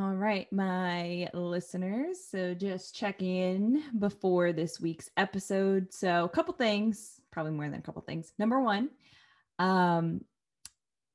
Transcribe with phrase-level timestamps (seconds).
[0.00, 2.18] All right, my listeners.
[2.30, 5.92] So just check in before this week's episode.
[5.92, 8.32] So a couple things, probably more than a couple things.
[8.38, 8.90] Number one,
[9.58, 10.24] um,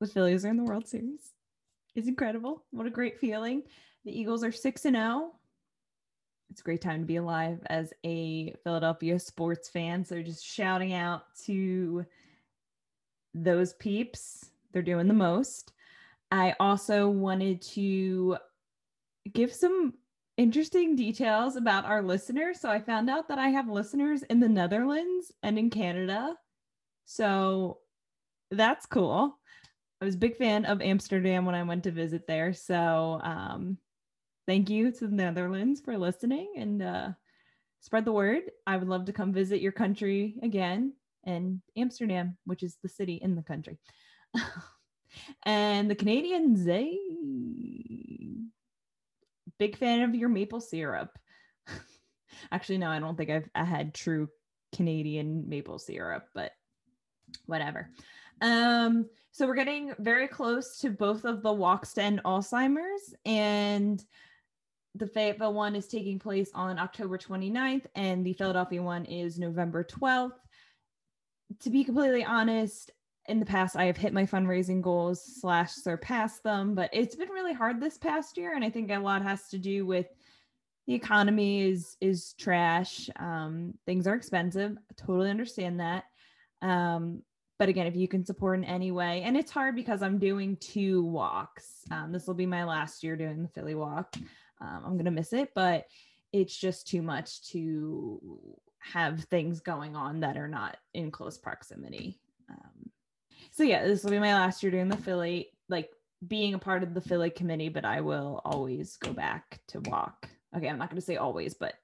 [0.02, 1.32] the Phillies are in the World Series.
[1.94, 2.62] It's incredible.
[2.72, 3.62] What a great feeling.
[4.04, 5.08] The Eagles are six and zero.
[5.08, 5.36] Oh.
[6.50, 10.04] It's a great time to be alive as a Philadelphia sports fan.
[10.04, 12.04] So just shouting out to
[13.32, 14.44] those peeps.
[14.72, 15.72] They're doing the most.
[16.30, 18.36] I also wanted to
[19.32, 19.94] give some
[20.36, 22.60] interesting details about our listeners.
[22.60, 26.34] So I found out that I have listeners in the Netherlands and in Canada.
[27.04, 27.78] So
[28.50, 29.38] that's cool.
[30.00, 32.52] I was a big fan of Amsterdam when I went to visit there.
[32.52, 33.78] So um,
[34.46, 37.08] thank you to the Netherlands for listening and uh,
[37.80, 38.42] spread the word.
[38.66, 40.94] I would love to come visit your country again
[41.24, 43.78] and Amsterdam, which is the city in the country.
[45.44, 46.98] and the Canadians, they
[49.58, 51.18] big fan of your maple syrup.
[52.52, 54.28] Actually, no, I don't think I've I had true
[54.74, 56.52] Canadian maple syrup, but
[57.46, 57.90] whatever.
[58.40, 64.04] Um, so we're getting very close to both of the walks to end Alzheimer's, and
[64.94, 69.84] the Fayetteville one is taking place on October 29th, and the Philadelphia one is November
[69.84, 70.32] 12th.
[71.60, 72.90] To be completely honest,
[73.26, 77.30] in the past I have hit my fundraising goals slash surpassed them, but it's been
[77.30, 80.06] really hard this past year, and I think a lot has to do with
[80.86, 83.08] the economy is is trash.
[83.16, 84.76] Um, things are expensive.
[84.76, 86.04] I totally understand that.
[86.60, 87.22] Um,
[87.58, 90.56] but again, if you can support in any way, and it's hard because I'm doing
[90.56, 91.84] two walks.
[91.90, 94.14] Um, this will be my last year doing the Philly walk.
[94.60, 95.86] Um, I'm gonna miss it, but
[96.32, 98.38] it's just too much to
[98.80, 102.18] have things going on that are not in close proximity.
[103.54, 105.88] So yeah, this will be my last year doing the Philly, like
[106.26, 110.28] being a part of the Philly committee, but I will always go back to walk.
[110.56, 111.74] Okay, I'm not going to say always, but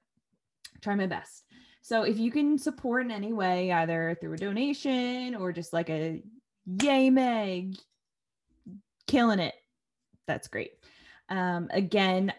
[0.81, 1.45] try my best.
[1.81, 5.89] So if you can support in any way, either through a donation or just like
[5.89, 6.21] a
[6.65, 7.77] yay Meg,
[9.07, 9.55] killing it,
[10.27, 10.73] that's great.
[11.29, 12.33] Um, again,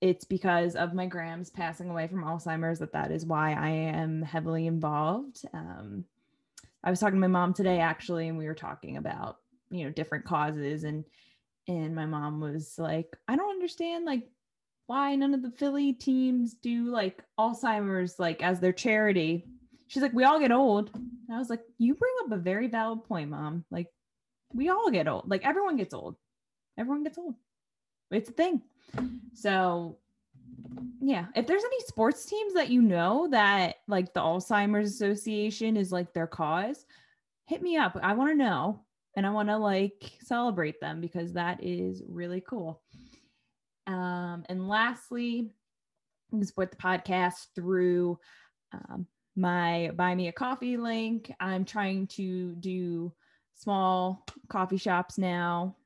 [0.00, 4.22] it's because of my grams passing away from Alzheimer's that that is why I am
[4.22, 5.42] heavily involved.
[5.52, 6.06] Um,
[6.86, 9.38] I was talking to my mom today actually, and we were talking about
[9.70, 11.04] you know different causes and
[11.68, 14.28] and my mom was like, I don't understand like
[14.86, 19.44] why none of the Philly teams do like Alzheimer's like as their charity.
[19.88, 20.90] She's like, we all get old.
[20.94, 23.64] And I was like, you bring up a very valid point, mom.
[23.70, 23.88] Like,
[24.52, 25.28] we all get old.
[25.28, 26.16] Like everyone gets old.
[26.78, 27.34] Everyone gets old.
[28.12, 28.62] It's a thing.
[29.34, 29.98] So
[31.00, 35.92] yeah if there's any sports teams that you know that like the alzheimer's association is
[35.92, 36.86] like their cause
[37.46, 37.96] hit me up.
[38.02, 38.80] I want to know
[39.16, 42.82] and i want to like celebrate them because that is really cool.
[43.86, 45.52] Um and lastly
[46.30, 48.18] you can support the podcast through
[48.72, 49.06] um,
[49.36, 51.32] my buy me a coffee link.
[51.38, 53.12] I'm trying to do
[53.54, 55.76] small coffee shops now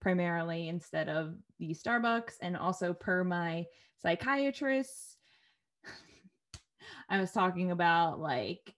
[0.00, 3.64] primarily instead of the starbucks and also per my
[4.02, 5.16] psychiatrists.
[7.08, 8.74] I was talking about like,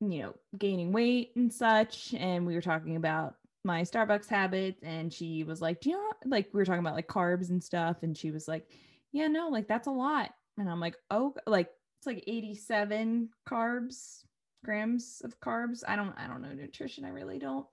[0.00, 2.14] you know, gaining weight and such.
[2.14, 3.34] And we were talking about
[3.64, 4.82] my Starbucks habits.
[4.82, 7.62] And she was like, Do you know, like, we were talking about like carbs and
[7.62, 8.02] stuff.
[8.02, 8.70] And she was like,
[9.12, 10.30] Yeah, no, like, that's a lot.
[10.58, 14.24] And I'm like, Oh, like, it's like 87 carbs,
[14.64, 15.82] grams of carbs.
[15.86, 17.04] I don't, I don't know nutrition.
[17.04, 17.66] I really don't.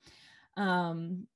[0.58, 1.28] Um,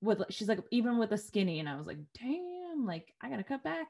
[0.00, 3.42] with she's like even with a skinny and i was like damn like i gotta
[3.42, 3.88] cut back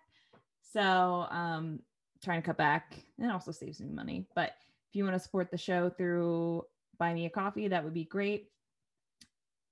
[0.73, 1.81] so um
[2.23, 4.27] trying to cut back and also saves me money.
[4.35, 4.55] But
[4.89, 6.65] if you want to support the show through
[6.99, 8.51] buy me a coffee, that would be great.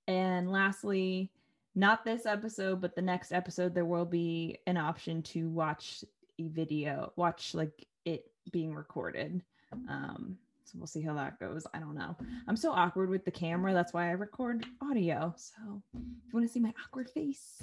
[0.07, 1.29] And lastly,
[1.75, 6.03] not this episode, but the next episode, there will be an option to watch
[6.39, 9.41] a video, watch like it being recorded.
[9.89, 11.67] Um, so we'll see how that goes.
[11.73, 12.15] I don't know.
[12.47, 13.73] I'm so awkward with the camera.
[13.73, 15.33] That's why I record audio.
[15.37, 17.61] So if you want to see my awkward face,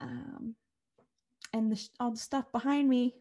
[0.00, 0.54] um,
[1.54, 3.14] and the, all the stuff behind me.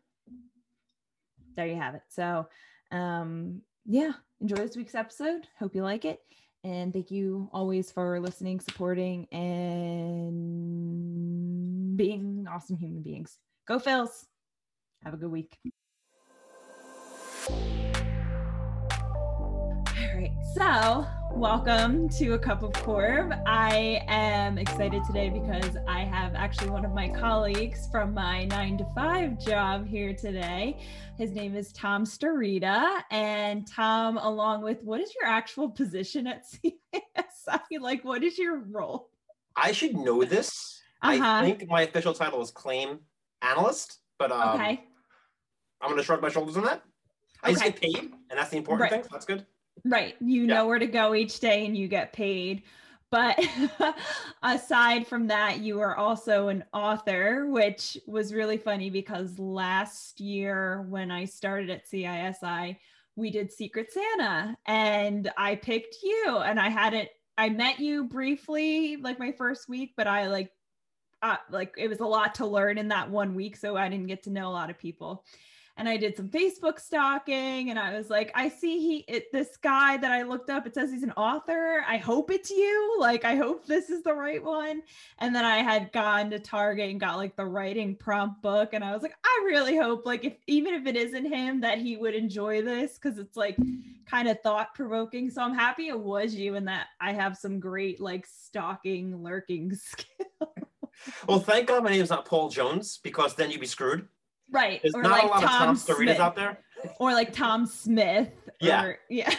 [1.55, 2.01] There you have it.
[2.09, 2.47] So,
[2.91, 5.47] um, yeah, enjoy this week's episode.
[5.59, 6.19] Hope you like it.
[6.63, 10.33] And thank you always for listening, supporting, and
[11.95, 13.37] being awesome human beings.
[13.67, 14.25] Go Phils.
[15.03, 15.55] Have a good week.
[17.49, 17.59] All
[20.15, 20.31] right.
[20.55, 23.33] So, welcome to A Cup of Corb.
[23.47, 28.77] I am excited today because I have actually one of my colleagues from my nine
[28.77, 30.79] to five job here today.
[31.17, 33.01] His name is Tom Starita.
[33.11, 37.59] And Tom, along with what is your actual position at CSI?
[37.79, 39.09] like, what is your role?
[39.55, 40.81] I should know this.
[41.01, 41.19] Uh-huh.
[41.23, 42.99] I think my official title is claim
[43.41, 44.83] analyst, but um, okay.
[45.81, 46.83] I'm going to shrug my shoulders on that.
[47.43, 47.97] I just get paid,
[48.29, 48.91] and that's the important Right.
[48.91, 49.03] thing.
[49.03, 49.45] So that's good.
[49.85, 50.15] Right.
[50.21, 50.47] You Yeah.
[50.47, 52.63] know where to go each day and you get paid.
[53.11, 53.39] But
[54.43, 60.81] aside from that, you are also an author, which was really funny because last year
[60.89, 62.77] when I started at CISI,
[63.15, 68.95] we did Secret Santa and I picked you and I hadn't I met you briefly
[68.97, 70.51] like my first week, but I like
[71.21, 74.07] uh, like it was a lot to learn in that one week, so I didn't
[74.07, 75.25] get to know a lot of people.
[75.75, 79.57] And I did some Facebook stalking, and I was like, I see he it, this
[79.57, 80.67] guy that I looked up.
[80.67, 81.83] It says he's an author.
[81.87, 82.97] I hope it's you.
[82.99, 84.83] Like, I hope this is the right one.
[85.17, 88.83] And then I had gone to Target and got like the writing prompt book, and
[88.83, 91.97] I was like, I really hope like if even if it isn't him, that he
[91.97, 93.57] would enjoy this because it's like
[94.05, 95.31] kind of thought provoking.
[95.31, 99.73] So I'm happy it was you, and that I have some great like stalking, lurking
[99.75, 100.07] skills.
[101.27, 104.07] Well, thank God my name's not Paul Jones because then you'd be screwed.
[104.53, 104.79] Right.
[104.81, 106.19] There's or not like a lot Tom of Tom Staritas Smith.
[106.19, 106.59] out there.
[106.99, 108.29] or like Tom Smith.
[108.61, 108.83] Yeah.
[108.83, 109.33] Or, yeah.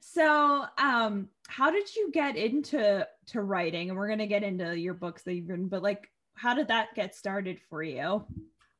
[0.00, 3.88] so, um, how did you get into to writing?
[3.88, 6.94] And we're gonna get into your books that you've written, but like, how did that
[6.94, 8.24] get started for you?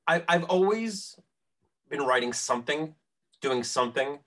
[0.06, 1.18] I, I've always
[1.88, 2.94] been writing something,
[3.40, 4.18] doing something.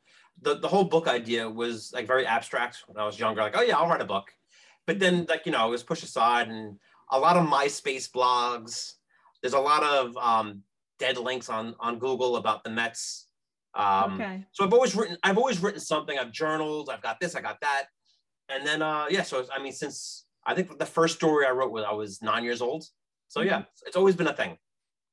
[0.41, 3.61] The, the whole book idea was like very abstract when I was younger, like, oh
[3.61, 4.31] yeah, I'll write a book.
[4.87, 6.79] But then like, you know, it was pushed aside and
[7.11, 8.95] a lot of MySpace blogs.
[9.43, 10.63] There's a lot of um,
[10.99, 13.27] dead links on, on Google about the Mets.
[13.75, 14.45] Um, okay.
[14.53, 16.17] So I've always written, I've always written something.
[16.17, 17.87] I've journaled, I've got this, I got that.
[18.49, 21.71] And then, uh, yeah, so I mean, since I think the first story I wrote
[21.71, 22.85] was I was nine years old.
[23.27, 23.87] So yeah, Mm-hmm.
[23.87, 24.57] it's always been a thing.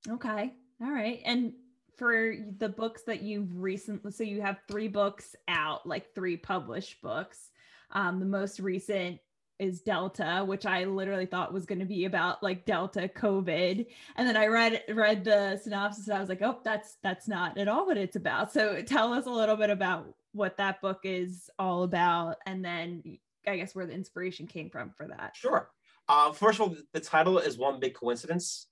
[0.08, 0.54] Okay.
[0.82, 1.20] All right.
[1.24, 1.52] And
[1.96, 7.02] for the books that you've recently, so you have three books out, like three published
[7.02, 7.50] books.
[7.92, 9.18] Um, the most recent
[9.60, 13.86] is Delta, which I literally thought was going to be about like Delta COVID,
[14.16, 16.08] and then I read read the synopsis.
[16.08, 18.52] And I was like, oh, that's that's not at all what it's about.
[18.52, 23.18] So tell us a little bit about what that book is all about, and then
[23.46, 25.36] I guess where the inspiration came from for that.
[25.36, 25.70] Sure.
[26.08, 28.66] Uh, first of all, the title is one big coincidence.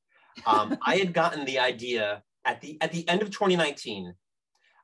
[0.46, 4.14] Um, I had gotten the idea at the at the end of 2019.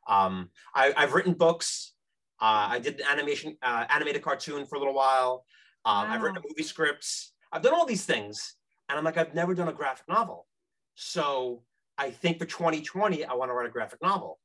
[0.06, 1.92] Um, I, I've written books.
[2.40, 5.44] Uh, I did an animation uh, animated cartoon for a little while.
[5.84, 7.32] Um, I've written movie scripts.
[7.52, 8.54] I've done all these things,
[8.88, 10.46] and I'm like, I've never done a graphic novel.
[10.94, 11.62] So
[11.98, 14.38] I think for 2020, I want to write a graphic novel.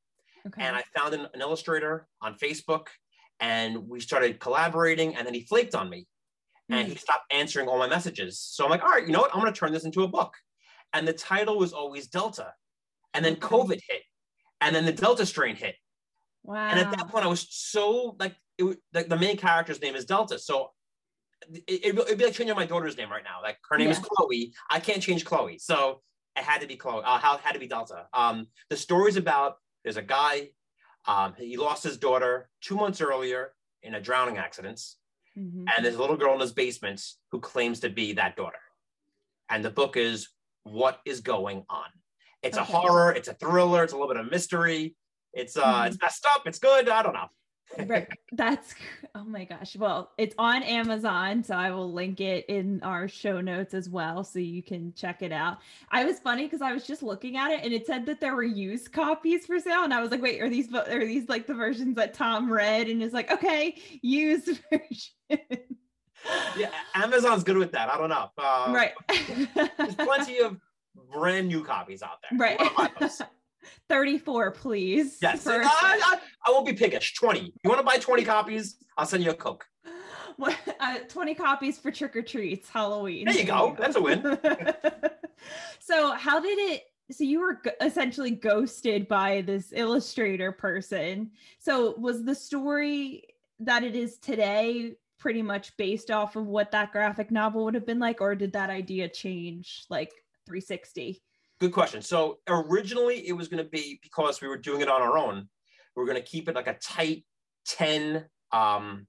[0.46, 0.62] Okay.
[0.62, 2.86] And I found an, an illustrator on Facebook,
[3.40, 5.16] and we started collaborating.
[5.16, 6.06] And then he flaked on me,
[6.68, 8.38] and he stopped answering all my messages.
[8.38, 9.34] So I'm like, all right, you know what?
[9.34, 10.34] I'm going to turn this into a book.
[10.92, 12.52] And the title was always Delta,
[13.14, 14.02] and then COVID hit,
[14.60, 15.76] and then the Delta strain hit.
[16.42, 16.68] wow.
[16.68, 20.04] And at that point, I was so like, it, like the main character's name is
[20.04, 20.70] Delta, so
[21.66, 23.40] it, it'd be like changing my daughter's name right now.
[23.42, 24.52] Like her name is Chloe.
[24.70, 26.02] I can't change Chloe, so
[26.36, 27.02] it had to be Chloe.
[27.04, 28.06] Uh, how had to be Delta.
[28.12, 30.50] Um, the story's about there's a guy.
[31.06, 34.78] Um, he lost his daughter two months earlier in a drowning accident,
[35.36, 35.64] Mhm.
[35.74, 38.60] and there's a little girl in his basement who claims to be that daughter.
[39.48, 40.28] And the book is
[40.64, 41.88] what is going on.
[42.42, 42.72] It's Okay.
[42.72, 43.12] a horror.
[43.12, 43.82] It's a thriller.
[43.82, 44.96] It's a little bit of mystery.
[45.32, 45.86] It's uh, Mhm.
[45.88, 46.46] it's messed up.
[46.46, 46.88] It's good.
[46.88, 47.28] I don't know.
[47.86, 48.08] Right.
[48.32, 48.74] That's
[49.14, 49.76] oh my gosh.
[49.76, 54.24] Well it's on amazon so i will link it in our show notes as well
[54.24, 55.58] so you can check it out.
[55.90, 58.34] I was funny because i was just looking at it and it said that there
[58.34, 61.46] were used copies for sale and i was like wait are these are these like
[61.46, 62.88] the versions that tom read?
[62.88, 65.76] And is like okay used version.
[66.56, 67.88] Yeah, Amazon's good with that.
[67.88, 68.30] I don't know.
[68.36, 68.92] Uh, right.
[69.78, 70.58] There's plenty of
[71.12, 72.38] brand new copies out there.
[72.58, 73.30] right
[73.62, 74.12] You wanna buy those?
[74.12, 75.46] 34 please Yes.
[75.46, 77.14] I, I, I won't be piggish.
[77.14, 77.40] 20.
[77.62, 78.76] You want to buy 20 copies?
[78.96, 79.66] I'll send you a Coke.
[80.36, 83.26] What- uh, 20 copies for trick or treats Halloween.
[83.26, 83.76] There you go.
[83.78, 84.22] That's a win.
[85.80, 86.84] so, how did it?
[87.10, 91.32] So, you were essentially ghosted by this illustrator person.
[91.58, 93.24] So, was the story
[93.58, 97.84] that it is today pretty much based off of what that graphic novel would have
[97.86, 100.10] been like, or did that idea change like
[100.46, 101.20] 360?
[101.60, 102.00] Good question.
[102.00, 105.48] So originally it was going to be because we were doing it on our own.
[105.94, 107.26] We are going to keep it like a tight
[107.66, 109.06] 10 um,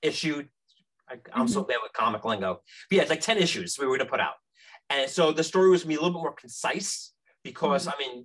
[0.00, 0.44] issue.
[1.08, 2.60] I, I'm so bad with comic lingo.
[2.88, 4.34] But yeah, it's like 10 issues we were going to put out.
[4.88, 7.92] And so the story was going to be a little bit more concise because, I
[7.98, 8.24] mean,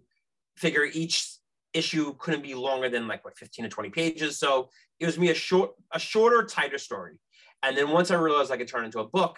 [0.56, 1.30] figure each
[1.74, 4.40] issue couldn't be longer than like what 15 to 20 pages.
[4.40, 7.16] So it was me a short, a shorter, tighter story.
[7.64, 9.38] And then once I realized I could turn into a book,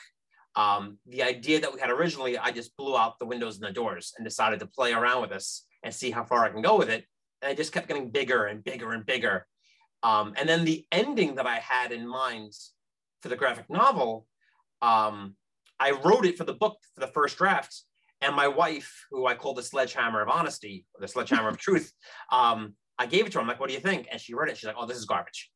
[0.55, 3.71] um, the idea that we had originally, I just blew out the windows and the
[3.71, 6.77] doors and decided to play around with this and see how far I can go
[6.77, 7.05] with it.
[7.41, 9.47] And it just kept getting bigger and bigger and bigger.
[10.03, 12.53] Um, and then the ending that I had in mind
[13.21, 14.25] for the graphic novel,
[14.81, 15.35] um,
[15.79, 17.83] I wrote it for the book for the first draft.
[18.21, 21.91] And my wife, who I call the sledgehammer of honesty, or the sledgehammer of truth,
[22.31, 23.41] um, I gave it to her.
[23.41, 24.07] I'm like, what do you think?
[24.11, 24.57] And she read it.
[24.57, 25.49] She's like, oh, this is garbage.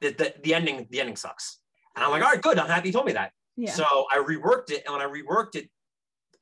[0.00, 1.60] The, the, the ending, the ending sucks.
[1.94, 2.58] And I'm like, all right, good.
[2.58, 3.32] I'm happy you told me that.
[3.56, 3.72] Yeah.
[3.72, 4.82] So I reworked it.
[4.86, 5.68] And when I reworked it,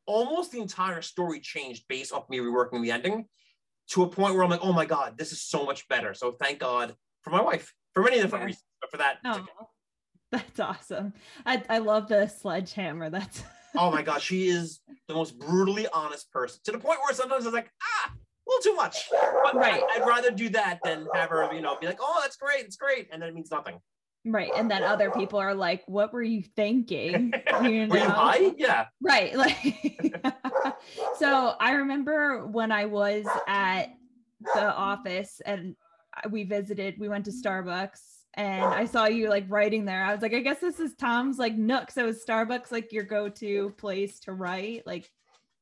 [0.07, 3.27] almost the entire story changed based off me reworking the ending
[3.91, 6.15] to a point where I'm like, oh my God, this is so much better.
[6.15, 8.47] So thank God for my wife for many different Yeah.
[8.47, 9.19] reasons, but for that.
[9.25, 9.45] Oh,
[10.31, 11.13] that's awesome.
[11.47, 13.11] I, I love the sledgehammer.
[13.11, 13.43] That's
[13.77, 17.47] oh my God, she is the most brutally honest person to the point where sometimes
[17.47, 19.09] it's like, ah, a little too much.
[19.11, 19.83] But Right.
[19.91, 22.65] I, would rather do that than have her, you know, be like, oh, that's great,
[22.65, 23.09] it's great.
[23.13, 23.79] And then it means nothing.
[24.25, 24.51] Right.
[24.57, 27.33] And then other people are like, what were you thinking?
[27.63, 28.53] You Were you high?
[28.57, 28.87] Yeah.
[29.01, 29.35] Right.
[29.37, 29.57] Like
[31.19, 33.87] so I remember when I was at
[34.55, 35.75] the office and
[36.31, 38.01] we visited, we went to Starbucks
[38.35, 40.05] and I saw you like writing there.
[40.05, 41.91] I was like, I guess this is Tom's like nook.
[41.91, 44.87] So is Starbucks like your go-to place to write?
[44.87, 45.11] Like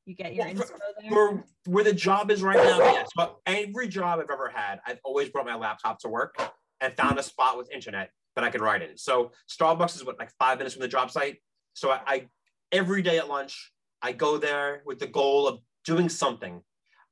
[0.04, 1.10] you get your Well, for- there?
[1.10, 3.08] Where, where the job is right now, yes.
[3.16, 6.36] But every job I've ever had, I've always brought my laptop to work
[6.80, 8.96] and found a spot with internet that I could write in.
[8.96, 11.38] So Starbucks is what, like five minutes from the job site.
[11.74, 12.26] So I, I
[12.70, 16.62] every day at lunch, I go there with the goal of doing something.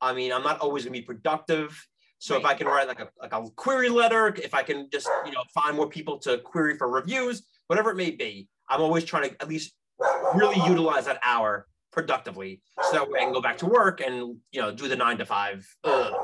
[0.01, 1.87] I mean, I'm not always gonna be productive.
[2.19, 5.09] So if I can write like a, like a query letter, if I can just,
[5.27, 9.05] you know, find more people to query for reviews, whatever it may be, I'm always
[9.05, 9.75] trying to at least
[10.35, 14.37] really utilize that hour productively so that way I can go back to work and,
[14.53, 15.67] you know, do the nine to five.
[15.85, 16.15] Ugh.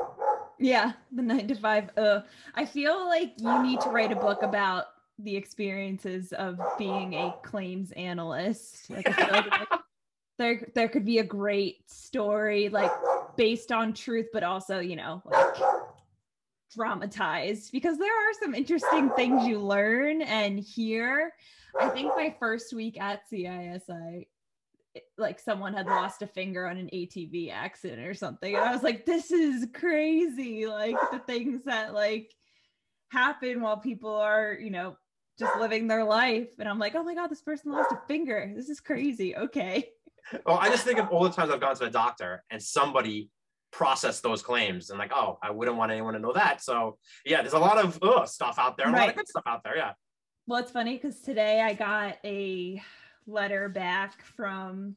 [0.61, 1.89] Yeah, the nine to five.
[1.97, 2.21] Uh,
[2.53, 4.85] I feel like you need to write a book about
[5.17, 8.89] the experiences of being a claims analyst.
[8.89, 9.69] Like, I feel like
[10.37, 12.91] there, there could be a great story, like
[13.37, 15.55] based on truth, but also, you know, like
[16.75, 21.33] dramatized because there are some interesting things you learn and hear.
[21.79, 24.27] I think my first week at CISI,
[25.17, 28.55] like someone had lost a finger on an ATV accident or something.
[28.55, 30.65] And I was like, this is crazy.
[30.67, 32.31] Like the things that like
[33.11, 34.97] happen while people are, you know,
[35.39, 36.49] just living their life.
[36.59, 38.51] And I'm like, oh my God, this person lost a finger.
[38.55, 39.35] This is crazy.
[39.35, 39.89] Okay.
[40.45, 43.29] Well, I just think of all the times I've gone to the doctor and somebody
[43.71, 46.61] processed those claims and like, oh, I wouldn't want anyone to know that.
[46.61, 49.43] So yeah, there's a lot of ugh, stuff out there, a lot of good stuff
[49.45, 49.77] out there.
[49.77, 49.93] Yeah.
[50.47, 52.81] Well, it's funny because today I got a
[53.27, 54.95] letter back from.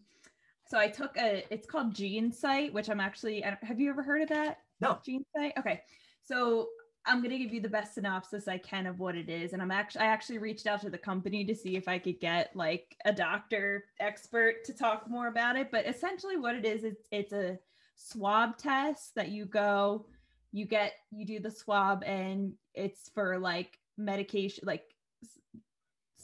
[0.67, 1.45] So I took a.
[1.51, 3.43] It's called GeneSight, which I'm actually.
[3.43, 4.59] Have you ever heard of that?
[4.81, 4.99] No.
[5.05, 5.53] Gene Site.
[5.59, 5.83] Okay,
[6.23, 6.69] so
[7.07, 9.71] I'm gonna give you the best synopsis I can of what it is, and I'm
[9.71, 10.03] actually.
[10.03, 13.13] I actually reached out to the company to see if I could get like a
[13.13, 15.71] doctor expert to talk more about it.
[15.71, 17.59] But essentially, what it is, it's it's a
[17.97, 20.07] swab test that you go,
[20.53, 24.85] you get, you do the swab, and it's for like medication, like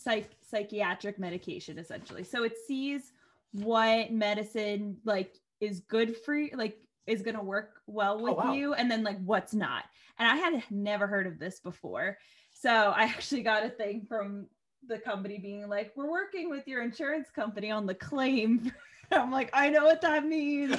[0.02, 2.24] psych psychiatric medication essentially.
[2.24, 3.12] So it sees
[3.52, 8.36] what medicine like is good for you like is going to work well oh, with
[8.36, 8.52] wow.
[8.52, 9.84] you and then like what's not.
[10.18, 12.18] And i had never heard of this before.
[12.52, 14.46] So i actually got a thing from
[14.86, 18.72] the company being like we're working with your insurance company on the claim
[19.20, 20.76] i'm like i know what that means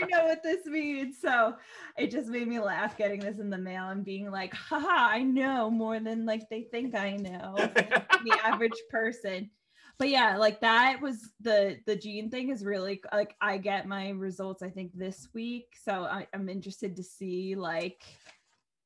[0.00, 1.20] I know what this means.
[1.20, 1.56] So
[1.96, 5.22] it just made me laugh getting this in the mail and being like, haha, I
[5.22, 7.54] know more than like they think I know.
[7.74, 9.50] the average person.
[9.98, 14.10] But yeah, like that was the the gene thing is really like I get my
[14.10, 15.76] results, I think, this week.
[15.84, 18.02] So I, I'm interested to see like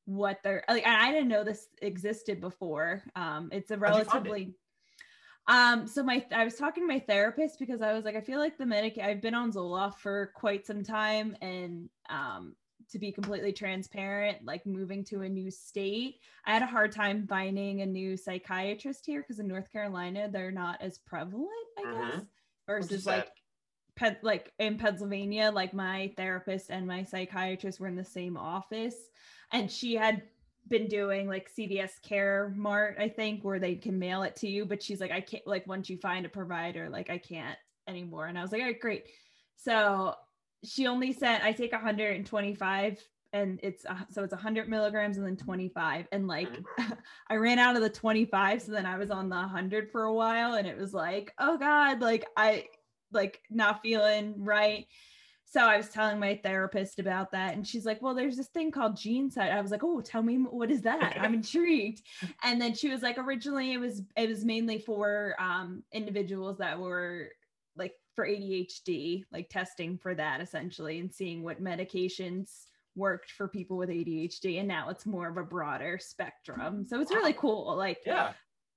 [0.07, 3.05] what they're like I didn't know this existed before.
[3.15, 4.31] Um it's a How'd you find it?
[4.31, 4.55] relatively
[5.47, 8.39] um, so my I was talking to my therapist because I was like, I feel
[8.39, 12.57] like the medic I've been on Zoloft for quite some time, and um,
[12.91, 17.27] to be completely transparent, like moving to a new state, I had a hard time
[17.27, 21.49] finding a new psychiatrist here because in North Carolina they're not as prevalent,
[21.79, 22.13] I Mhm.
[22.17, 22.25] guess,
[22.67, 23.31] versus like.
[23.97, 28.97] Pen, like in Pennsylvania, like my therapist and my psychiatrist were in the same office,
[29.53, 30.23] and she had
[30.69, 34.65] been doing like CVS Caremark, I think, where they can mail it to you.
[34.65, 38.27] But she's like, I can't, like, once you find a provider, like, I can't anymore.
[38.27, 39.07] And I was like, all right, great.
[39.57, 40.15] So
[40.65, 42.99] she only sent, I take 125
[43.33, 46.07] and it's, uh, so it's 100 milligrams and then 25.
[46.13, 46.49] And like,
[47.29, 48.63] I ran out of the 25.
[48.63, 50.55] So then I was on the 100 for a while.
[50.55, 52.67] And it was like, oh God, like, I,
[53.13, 54.87] like, not feeling right.
[55.55, 58.73] So I was telling my therapist about that, and she's like, "Well, there's this thing
[58.73, 61.17] called GeneSight." I was like, "Oh, tell me what is that?
[61.21, 62.03] I'm intrigued."
[62.43, 66.77] And then she was like, "Originally, it was it was mainly for um, individuals that
[66.77, 67.29] were
[67.77, 72.65] like for ADHD, like testing for that essentially, and seeing what medications
[72.97, 74.59] worked for people with ADHD.
[74.59, 76.85] And now it's more of a broader spectrum.
[76.85, 77.77] So it's really cool.
[77.77, 78.33] Like, yeah.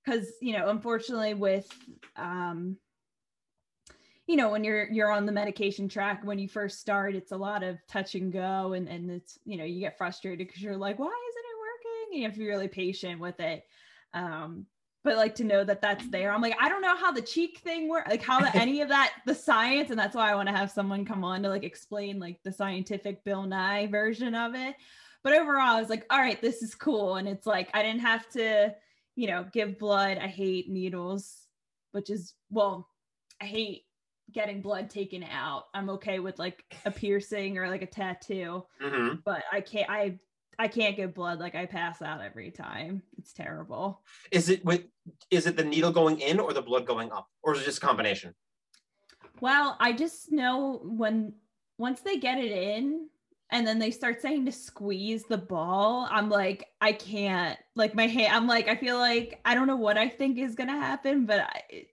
[0.05, 1.67] because you know unfortunately with
[2.17, 2.77] um
[4.27, 7.37] you know when you're you're on the medication track when you first start it's a
[7.37, 10.77] lot of touch and go and and it's you know you get frustrated because you're
[10.77, 12.13] like why isn't it working?
[12.13, 13.63] And you have to be really patient with it.
[14.13, 14.65] Um
[15.03, 17.59] but like to know that that's there i'm like i don't know how the cheek
[17.59, 20.49] thing works like how the, any of that the science and that's why i want
[20.49, 24.53] to have someone come on to like explain like the scientific bill nye version of
[24.53, 24.75] it.
[25.23, 27.15] But overall i was like all right this is cool.
[27.15, 28.75] And it's like i didn't have to
[29.15, 30.17] you know give blood.
[30.17, 31.45] I hate needles
[31.93, 32.89] which is well
[33.41, 33.83] i hate
[34.31, 35.65] getting blood taken out.
[35.73, 39.89] I'm okay with like a piercing or like a tattoo, hmm but I can't.
[39.89, 40.19] I
[40.59, 41.39] I can't get blood.
[41.39, 43.03] Like I pass out every time.
[43.17, 44.01] It's terrible.
[44.31, 44.83] Is it with?
[45.29, 47.77] Is it the needle going in or the blood going up, or is it just
[47.77, 48.33] a combination?
[49.39, 51.33] Well, I just know when
[51.77, 53.07] once they get it in
[53.51, 57.57] and then they start saying to squeeze the ball, I'm like, I can't.
[57.75, 60.55] Like my hand, I'm like, I feel like I don't know what I think is
[60.55, 61.85] gonna happen, but I,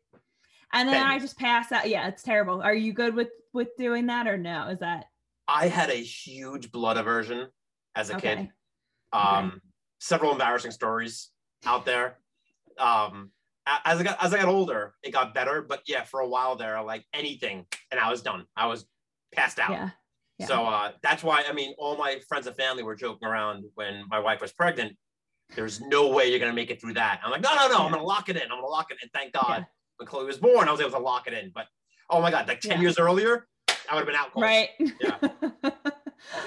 [0.74, 1.88] and then I just pass out.
[1.88, 2.62] Yeah, it's terrible.
[2.62, 4.68] Are you good with with doing that or no?
[4.68, 5.06] Is that
[5.48, 7.48] I had a huge blood aversion
[7.94, 8.38] as a kid.
[8.38, 8.50] okay?
[9.12, 9.60] Um,
[10.00, 11.30] several embarrassing stories
[11.64, 12.18] out there.
[12.78, 13.30] Um,
[13.66, 15.62] as I got as I got older, it got better.
[15.62, 18.44] But yeah, for a while there, like anything, and I was done.
[18.56, 18.84] I was
[19.32, 19.70] passed out.
[19.70, 19.90] Yeah.
[20.38, 20.46] Yeah.
[20.46, 24.04] So uh, that's why I mean, all my friends and family were joking around when
[24.08, 24.96] my wife was pregnant.
[25.54, 27.20] There's no way you're gonna make it through that.
[27.24, 27.84] I'm like, no, no, no.
[27.84, 28.42] I'm gonna lock it in.
[28.42, 29.08] I'm gonna lock it in.
[29.10, 29.58] Thank God.
[29.60, 29.64] Yeah.
[29.96, 31.50] When Chloe was born, I was able to lock it in.
[31.54, 31.66] But
[32.10, 32.80] oh my God, like ten Yeah.
[32.80, 33.46] years earlier,
[33.90, 34.32] I would have been out.
[34.32, 34.42] cold.
[34.42, 34.70] Right.
[35.00, 35.18] Yeah.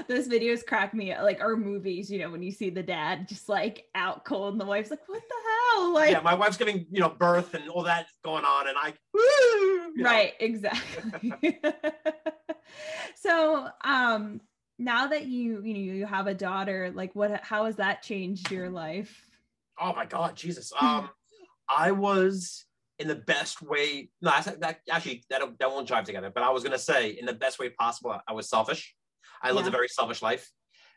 [0.08, 3.28] Those videos crack me up, like or movies, you know, when you see the dad
[3.30, 5.36] just like out cold and the wife's like, what the
[5.76, 5.94] hell?
[5.94, 8.94] Like yeah, my wife's giving you know birth and all that going on, and I
[9.14, 10.10] woo, you know.
[10.10, 11.60] right, exactly.
[13.16, 14.42] so um
[14.80, 18.52] now that you you know you have a daughter, like what how has that changed
[18.52, 19.30] your life?
[19.80, 20.72] Oh my God, Jesus.
[20.82, 21.10] Um,
[21.70, 22.66] I was
[23.00, 24.10] in the best way.
[24.22, 26.32] No, that's, that actually that that won't jive together.
[26.34, 28.18] But I was gonna say in the best way possible.
[28.28, 28.96] I was selfish.
[29.42, 30.50] I lived a very selfish life.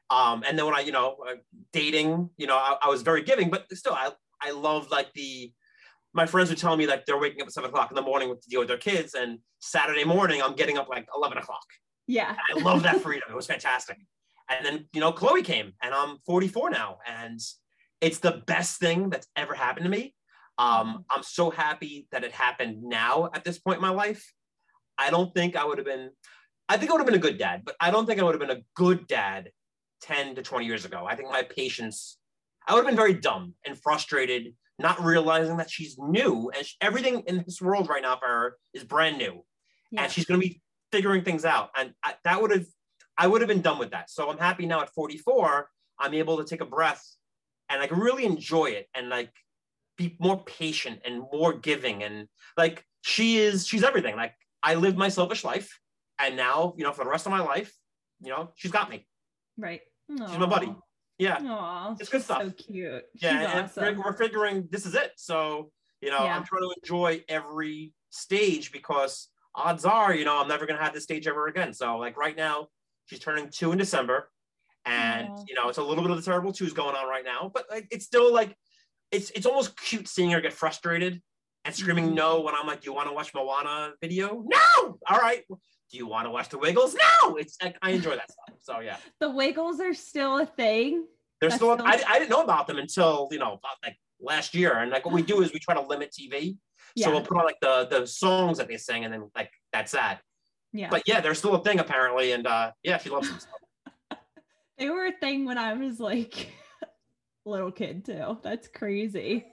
[0.09, 1.35] Um, and then when I, you know, uh,
[1.73, 4.11] dating, you know, I, I was very giving, but still, I
[4.43, 5.53] I love like the.
[6.13, 8.35] My friends were telling me like they're waking up at seven o'clock in the morning
[8.35, 11.63] to deal with their kids, and Saturday morning I'm getting up like eleven o'clock.
[12.11, 12.35] Yeah.
[12.53, 13.29] I love that freedom.
[13.31, 13.97] It was fantastic.
[14.49, 16.99] And then, you know, Chloe came and I'm 44 now.
[17.07, 17.39] And
[18.01, 20.15] it's the best thing that's ever happened to me.
[20.61, 24.31] Um, I'm so happy that it happened now at this point in my life.
[24.99, 26.11] I don't think I would have been,
[26.69, 28.35] I think I would have been a good dad, but I don't think I would
[28.39, 29.51] have been a good dad
[30.03, 31.07] 10 to 20 years ago.
[31.09, 32.19] I think my patience,
[32.69, 36.75] I would have been very dumb and frustrated, not realizing that she's new and sh-
[36.83, 39.43] everything in this world right now for her is brand new
[39.91, 40.03] Yeah.
[40.03, 40.61] and she's going to be
[40.93, 41.71] figuring things out.
[41.75, 42.67] And I, that would have,
[43.17, 44.11] I would have been done with that.
[44.11, 47.03] So I'm happy now at 44, I'm able to take a breath
[47.71, 49.33] and like really enjoy it and like
[50.01, 52.03] be more patient and more giving.
[52.03, 54.17] And like she is, she's everything.
[54.17, 55.79] Like I lived my selfish life
[56.19, 57.73] and now, you know, for the rest of my life,
[58.21, 59.07] you know, she's got me.
[59.59, 59.83] Right.
[60.09, 60.75] She's my buddy.
[61.19, 61.39] Yeah.
[61.43, 62.43] Aw, It's good stuff.
[62.43, 63.03] So cute.
[63.21, 63.41] Yeah.
[63.43, 64.03] She's and awesome.
[64.03, 65.13] we're, figuring this is it.
[65.17, 66.35] So, you know, Yeah.
[66.37, 70.83] I'm trying to enjoy every stage because odds are, you know, I'm never going to
[70.83, 71.75] have this stage ever again.
[71.75, 72.69] So, like right now,
[73.05, 74.31] she's turning two in December.
[74.87, 75.45] And, Aw.
[75.47, 77.67] you know, it's a little bit of the terrible twos going on right now, but
[77.71, 78.57] like, it's still like,
[79.13, 81.21] it's, it's almost cute seeing her get frustrated
[81.65, 82.15] and screaming Mhm.
[82.15, 84.43] no when I'm like, do you want to watch Moana video?
[84.47, 84.99] No.
[85.09, 85.45] All right.
[85.49, 86.95] Do you want to watch the Wiggles?
[86.95, 87.37] No.
[87.37, 88.57] It's like, I enjoy that stuff.
[88.63, 88.97] So, yeah.
[89.19, 91.07] The Wiggles are still a thing.
[91.41, 93.97] They're That's still, still- I, I didn't know about them until, you know, about like
[94.21, 94.75] last year.
[94.79, 96.57] And like what we do is we try to limit TV.
[96.95, 97.07] Yeah.
[97.07, 99.93] So we'll put on like the the songs that they sing and then like that's
[99.93, 100.21] that.
[100.73, 100.89] yeah.
[100.91, 102.33] But yeah, they're still a thing apparently.
[102.33, 103.39] And uh yeah, she loves them.
[104.79, 106.49] they were a thing when I was like
[107.51, 108.39] little kid too.
[108.43, 109.47] That's crazy.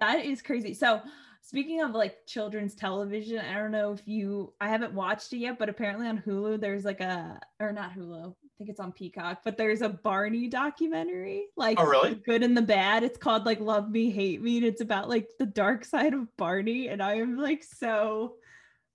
[0.00, 0.74] that is crazy.
[0.74, 1.00] So
[1.42, 5.58] speaking of like children's television, I don't know if you I haven't watched it yet,
[5.58, 8.30] but apparently on Hulu there's like a or not Hulu.
[8.32, 12.14] I think it's on Peacock, but there's a Barney documentary, like Oh, really?
[12.14, 13.02] good and the bad.
[13.02, 16.34] It's called like Love Me, Hate Me, and it's about like the dark side of
[16.36, 16.86] Barney.
[16.88, 18.36] And I am like so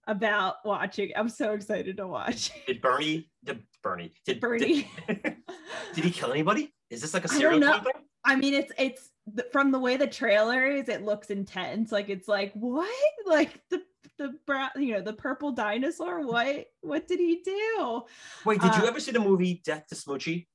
[0.07, 1.11] about watching.
[1.15, 4.89] I'm so excited to watch Did Bernie did Bernie did Bernie.
[5.07, 5.35] Did,
[5.93, 6.73] did he kill anybody?
[6.89, 7.83] Is this like a serial killer?
[8.25, 9.09] I mean, it's it's
[9.51, 11.91] from the way the trailer is, it looks intense.
[11.91, 12.89] Like it's like what?
[13.25, 13.83] Like the
[14.17, 16.25] the brown, you know, the purple dinosaur.
[16.25, 16.65] What?
[16.81, 18.03] What did he do?
[18.45, 20.47] Wait, did you Uh, ever see the movie Death to Smoochy?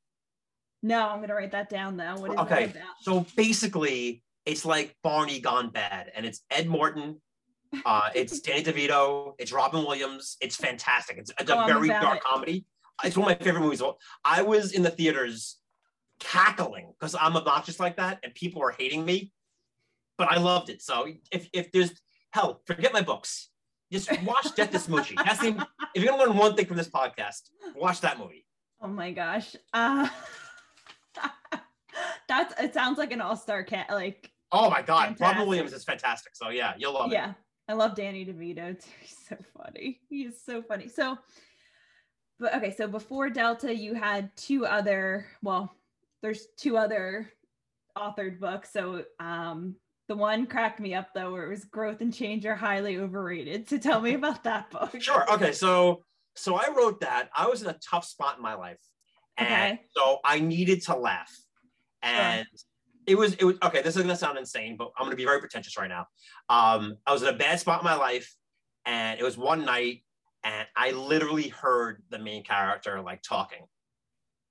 [0.83, 2.15] No, I'm gonna write that down though.
[2.17, 2.73] What is Okay.
[3.01, 7.23] So basically, it's like Barney gone bad, and it's Ed Norton,
[7.87, 10.37] uh, it's Danny DeVito, it's Robin Williams.
[10.41, 11.17] It's fantastic.
[11.19, 12.23] It's, it's Oh, a very dark it.
[12.25, 12.67] comedy.
[13.05, 13.83] It's one of my favorite movies.
[14.25, 15.59] I was in the theaters
[16.21, 19.33] cackling because I'm obnoxious like that, and people are hating me,
[20.19, 20.83] but I loved it.
[20.83, 21.93] So if if there's
[22.33, 23.51] hell, forget my books.
[23.93, 25.17] just watch Death to Smoochy.
[25.17, 27.43] That's the, if you're gonna learn one thing from this podcast,
[27.77, 28.45] watch that movie.
[28.81, 29.55] Oh my gosh.
[29.73, 30.09] Uh,
[32.29, 35.27] that's it sounds like an all-star cat like Oh my god, Fantastic.
[35.27, 36.37] Robin Williams is fantastic.
[36.37, 37.15] So yeah, you'll love it.
[37.15, 37.33] yeah.
[37.69, 38.91] I love Danny DeVito too.
[39.01, 40.01] He's so funny.
[40.09, 40.89] He is so funny.
[40.89, 41.19] So
[42.39, 45.75] but okay, so before Delta you had two other well,
[46.25, 47.31] there's two other
[47.97, 48.73] authored books.
[48.73, 49.77] So um
[50.09, 53.69] the one cracked me up though where it was growth and change are highly overrated.
[53.69, 55.01] So tell me about that book.
[55.01, 55.31] Sure.
[55.35, 55.53] Okay.
[55.53, 56.03] So
[56.35, 57.29] so I wrote that.
[57.37, 58.81] I was in a tough spot in my life.
[59.37, 59.81] And Okay.
[59.95, 61.31] so I needed to laugh.
[62.03, 62.47] And
[63.07, 65.41] it was it was okay, this is gonna sound insane, but I'm gonna be very
[65.41, 66.07] pretentious right now.
[66.49, 68.35] Um, I was in a bad spot in my life,
[68.87, 70.05] and it was one night,
[70.43, 73.67] and I literally heard the main character like talking.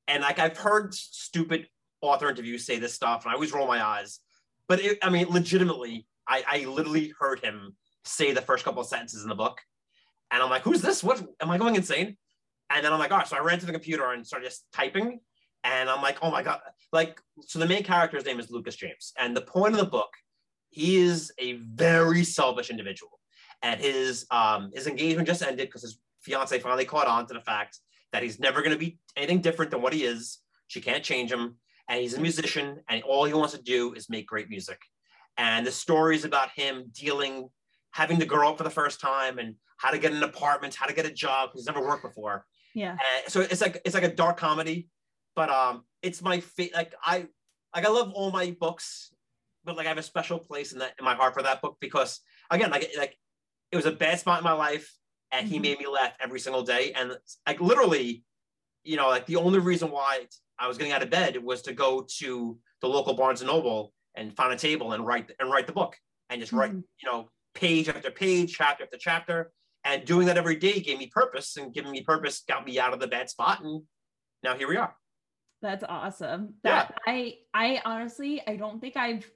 [0.08, 1.68] And like I've heard stupid
[2.02, 4.20] author interviews say this stuff, and I always roll my eyes.
[4.68, 8.88] But it, I mean, legitimately, I, I literally heard him say the first couple of
[8.88, 9.60] sentences in the book.
[10.32, 11.04] And I'm like, who's this?
[11.04, 12.18] What am I going insane?
[12.70, 13.28] And then I'm like, all right.
[13.28, 15.20] So I ran to the computer and started just typing.
[15.64, 16.60] And I'm like, oh my God.
[16.92, 19.14] Like, so the main character's name is Lucas James.
[19.18, 20.10] And the point of the book,
[20.70, 23.20] he is a very selfish individual.
[23.62, 27.42] And his um his engagement just ended because his fiance finally caught on to the
[27.42, 27.80] fact
[28.14, 30.40] that he's never gonna be anything different than what he is.
[30.68, 31.56] She can't change him.
[31.90, 34.80] And he's a musician, and all he wants to do is make great music.
[35.38, 37.50] And the stories about him dealing,
[37.92, 40.86] having to grow up for the first time and how to get an apartment, how
[40.86, 42.46] to get a job, he's never worked before.
[42.74, 42.92] Yeah.
[42.92, 44.88] And so it's like it's like a dark comedy,
[45.36, 47.28] but um, it's my fa- like I
[47.76, 49.14] like I love all my books,
[49.66, 51.78] but like I have a special place in that in my heart for that book
[51.80, 53.18] because again, like like
[53.72, 54.92] it was a bad spot in my life,
[55.34, 55.62] and he Mhm.
[55.64, 58.24] made me laugh every single day, and like literally,
[58.84, 61.74] you know, like the only reason why I was getting out of bed was to
[61.74, 65.68] go to the local Barnes and Noble and find a table and write and write
[65.68, 65.98] the book
[66.30, 66.84] and just write Mhm.
[67.02, 69.52] you know page after page, chapter after chapter,
[69.84, 72.94] and doing that every day gave me purpose, and giving me purpose got me out
[72.94, 73.88] of the bad spot, and
[74.44, 74.96] now here we are.
[75.62, 76.60] That's awesome.
[76.64, 76.90] Yeah.
[77.08, 79.30] I I honestly I don't think I've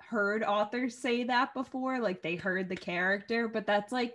[0.00, 1.98] heard authors say that before.
[2.00, 4.14] Like they heard the character, but that's like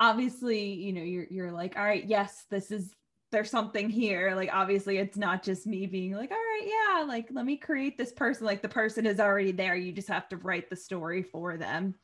[0.00, 2.92] obviously, you know, you're you're like, all right, yes, this is
[3.32, 4.34] there's something here.
[4.34, 7.98] Like obviously it's not just me being like, all right, yeah, like let me create
[7.98, 8.46] this person.
[8.46, 9.76] Like the person is already there.
[9.76, 11.94] You just have to write the story for them.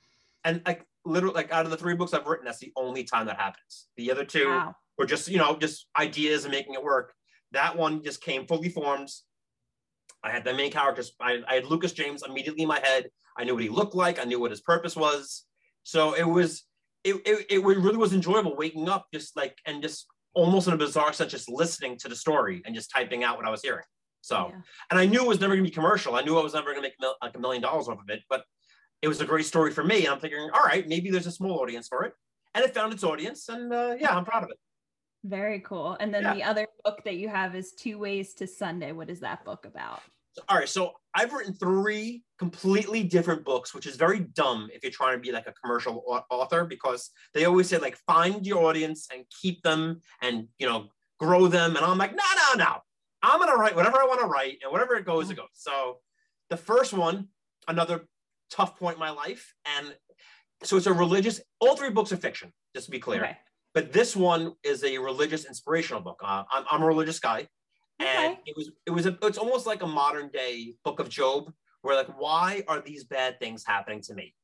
[0.45, 3.27] And like literally, like out of the three books I've written, that's the only time
[3.27, 3.87] that happens.
[3.97, 4.75] The other two Wow.
[4.99, 7.13] were just you know just ideas and making it work.
[7.53, 9.11] That one just came fully formed.
[10.25, 11.13] I had the main characters.
[11.21, 13.11] I, I had Lucas James immediately in my head.
[13.37, 14.21] I knew what he looked like.
[14.21, 15.45] I knew what his purpose was.
[15.83, 16.65] So it was
[17.05, 20.77] it it, it really was enjoyable waking up just like and just almost in a
[20.77, 23.85] bizarre sense just listening to the story and just typing out what I was hearing.
[24.23, 24.61] So Yeah.
[24.91, 26.15] and I knew it was never going to be commercial.
[26.15, 28.09] I knew I was never going to make mil- like a million dollars off of
[28.09, 28.45] it, but
[29.03, 30.05] it was a great story for me.
[30.05, 32.15] And I'm thinking, all right, maybe there's a small audience for it,
[32.55, 34.57] and it found its audience, and uh, yeah, I'm proud of it.
[35.25, 35.97] Very cool.
[36.01, 36.35] And then Yeah.
[36.35, 38.93] the other book that you have is Two Ways to Sunday.
[38.93, 40.01] What is that book about?
[40.49, 44.93] All right, so I've written three completely different books, which is very dumb if you're
[44.93, 49.09] trying to be like a commercial author because they always say like find your audience
[49.13, 50.89] and keep them and you know
[51.21, 52.77] grow them, and I'm like, no, no, no,
[53.23, 55.47] I'm gonna write whatever I want to write, and whatever it goes, it goes.
[55.53, 55.99] So
[56.51, 57.29] the first one,
[57.69, 58.07] another
[58.51, 59.95] tough point in my life, and
[60.63, 61.41] so it's a religious.
[61.61, 63.23] All three books are fiction, just to be clear.
[63.23, 63.37] Okay.
[63.75, 66.21] but this one is a religious inspirational book.
[66.25, 67.49] Uh, I'm, I'm a religious guy,
[68.03, 68.41] and Okay.
[68.47, 71.97] it was it was a, it's almost like a modern day Book of Job, where
[71.97, 74.35] like why are these bad things happening to me?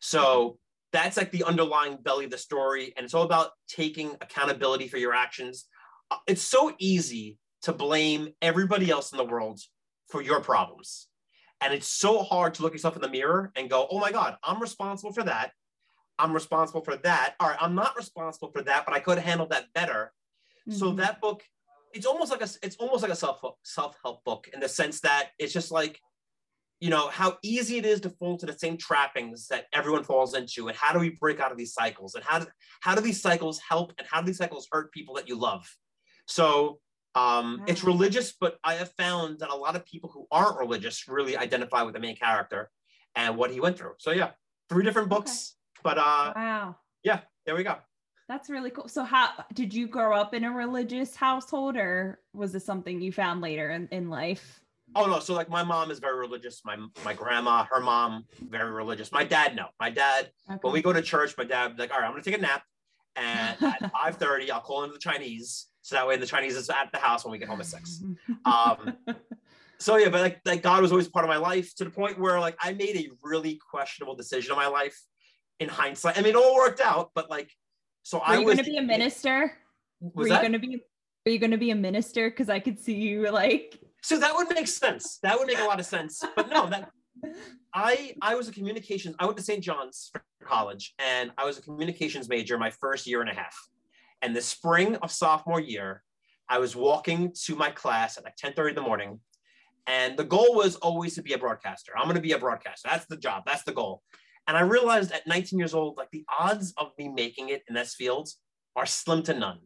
[0.00, 0.58] So
[0.92, 4.98] that's like the underlying belly of the story, and it's all about taking accountability for
[4.98, 5.66] your actions.
[6.10, 9.60] Uh, It's so easy to blame everybody else in the world
[10.08, 11.08] for your problems.
[11.60, 14.36] And it's so hard to look yourself in the mirror and go, oh my God,
[14.42, 15.52] I'm responsible for that.
[16.18, 17.34] I'm responsible for that.
[17.38, 20.12] All right, I'm not responsible for that, but I could have handled that better.
[20.70, 20.96] So Mhm.
[20.96, 21.42] that book,
[21.92, 25.00] it's almost like a it's almost like a self self help book in the sense
[25.00, 26.00] that it's just like,
[26.80, 30.34] you know, how easy it is to fall into the same trappings that everyone falls
[30.34, 32.46] into, and how do we break out of these cycles, and how do
[32.80, 35.68] how do these cycles help, and how do these cycles hurt people that you love?
[36.26, 36.80] So
[37.14, 41.08] um, it's religious, but I have found that a lot of people who aren't religious
[41.08, 42.70] really identify with the main character
[43.16, 43.94] and what he went through.
[43.98, 44.30] So yeah,
[44.68, 46.76] three different books, but uh, wow.
[47.02, 47.76] yeah, there we go.
[48.30, 48.86] That's really cool.
[48.86, 53.10] So how did you grow up in a religious household or was this something you
[53.10, 54.60] found later in, in life?
[54.94, 56.62] Oh no, so like my mom is very religious.
[56.64, 59.10] My my grandma, her mom, very religious.
[59.10, 59.66] My dad, no.
[59.80, 62.38] My dad, when we go to church, my dad like, all right, I'm gonna take
[62.38, 62.62] a nap,
[63.16, 66.92] and at 5:30, I'll call into the Chinese, so that way the Chinese is at
[66.92, 68.00] the house when we get home at six.
[68.44, 68.96] Um,
[69.78, 72.16] so yeah, but like like God was always part of my life to the point
[72.16, 74.96] where like I made a really questionable decision in my life.
[75.58, 77.50] In hindsight, I mean, it all worked out, but like
[78.02, 79.52] So Are I you was going to be a minister?
[80.00, 80.40] Were Was you that?
[80.42, 80.82] going to be?
[81.26, 82.30] Are you going to be a minister?
[82.30, 83.78] Because I could see you like.
[84.02, 85.18] So that would make sense.
[85.22, 86.22] That would make a lot of sense.
[86.34, 86.90] But no, that
[87.74, 89.14] I I was a communications.
[89.18, 89.62] I went to St.
[89.62, 93.54] John's for college, and I was a communications major my first year and a half.
[94.22, 96.02] And the spring of sophomore year,
[96.48, 99.20] I was walking to my class at like 10:30 in the morning,
[99.86, 101.92] and the goal was always to be a broadcaster.
[101.96, 102.88] I'm going to be a broadcaster.
[102.88, 103.44] That's the job.
[103.46, 104.02] That's the goal.
[104.46, 107.74] And I realized at 19 years old, like the odds of me making it in
[107.74, 108.28] this field
[108.76, 109.60] are slim to none.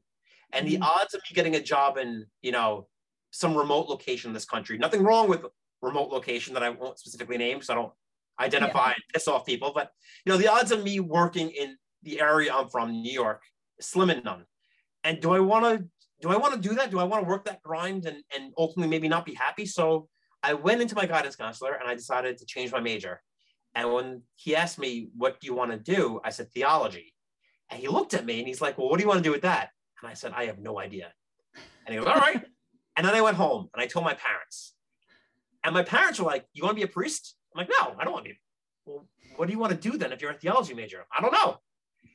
[0.53, 0.83] And the Mhm.
[0.83, 2.89] odds of me getting a job in, you know,
[3.31, 5.45] some remote location in this country, nothing wrong with
[5.83, 7.93] remote location that I won't specifically name, so I don't
[8.41, 9.73] identify and piss off people.
[9.75, 9.91] But
[10.25, 13.43] you know, the odds of me working in the area I'm from, New York,
[13.81, 14.47] slim and none.
[15.03, 15.89] And do I want to
[16.21, 16.91] do I want to do that?
[16.91, 19.67] Do I want to work that grind and, and ultimately maybe not be happy?
[19.67, 20.09] So
[20.43, 23.23] I went into my guidance counselor and I decided to change my major.
[23.75, 26.21] And when he asked me, what do you want to do?
[26.25, 27.13] I said, theology.
[27.71, 29.33] And he looked at me and he's like, well, what do you want to do
[29.33, 29.71] with that?
[30.01, 31.13] And I said, I have no idea.
[31.87, 32.45] And he goes, all right.
[32.97, 34.75] and then I went home and I told my parents.
[35.65, 37.37] And my parents were like, you want to be a priest?
[37.55, 38.39] I'm like, no, I don't want to be.
[38.87, 39.07] Well,
[39.37, 41.05] what do you want to do then if you're a theology major?
[41.17, 41.57] I don't know.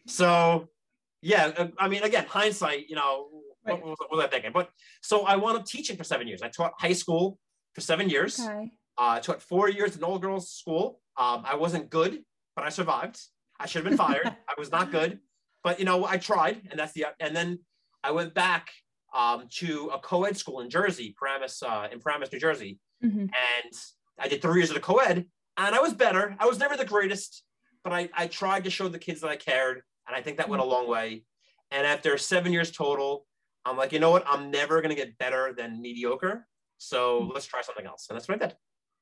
[0.07, 0.69] So,
[1.21, 3.27] yeah, uh, I mean, again, hindsight, you know,
[3.65, 3.73] Right.
[3.73, 4.51] what, was, what was I thinking?
[4.53, 4.69] But
[5.01, 6.41] so I wound up teaching for seven years.
[6.41, 7.37] I taught high school
[7.73, 8.39] for seven years.
[8.39, 8.71] Okay.
[8.97, 11.01] Uh, I taught four years in all girls school.
[11.19, 12.23] Um, I wasn't good,
[12.55, 13.19] but I survived.
[13.59, 14.25] I should have been fired.
[14.49, 15.19] I was not good,
[15.63, 17.05] but you know, I tried, and that's the.
[17.19, 17.59] And then
[18.03, 18.69] I went back
[19.13, 23.23] um, to a co-ed school in Jersey, Paramus, uh, in Paramus, New Jersey, Mhm.
[23.23, 23.73] and
[24.17, 25.25] I did three years of the co-ed,
[25.57, 26.35] and I was better.
[26.39, 27.43] I was never the greatest,
[27.83, 30.47] but I, I tried to show the kids that I cared, and I think that
[30.49, 31.23] went a long way.
[31.71, 33.25] And after seven years total,
[33.65, 34.23] I'm like, you know what?
[34.27, 36.47] I'm never gonna get better than mediocre.
[36.77, 38.55] So let's try something else, and that's what I did.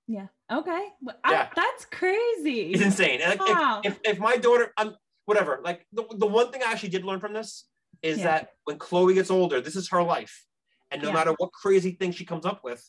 [0.08, 0.28] Yeah.
[0.52, 0.88] Okay.
[1.24, 1.50] I- Yeah.
[1.56, 2.72] that's crazy.
[2.72, 3.20] It's insane.
[3.20, 3.82] Like, if- Wow.
[3.84, 5.60] if, if my daughter, I'm whatever.
[5.64, 7.68] Like the, the one thing I actually did learn from this
[8.02, 8.24] is Yeah.
[8.26, 10.46] that when Chloe gets older, this is her life,
[10.92, 11.14] and no Yeah.
[11.16, 12.88] matter what crazy thing she comes up with,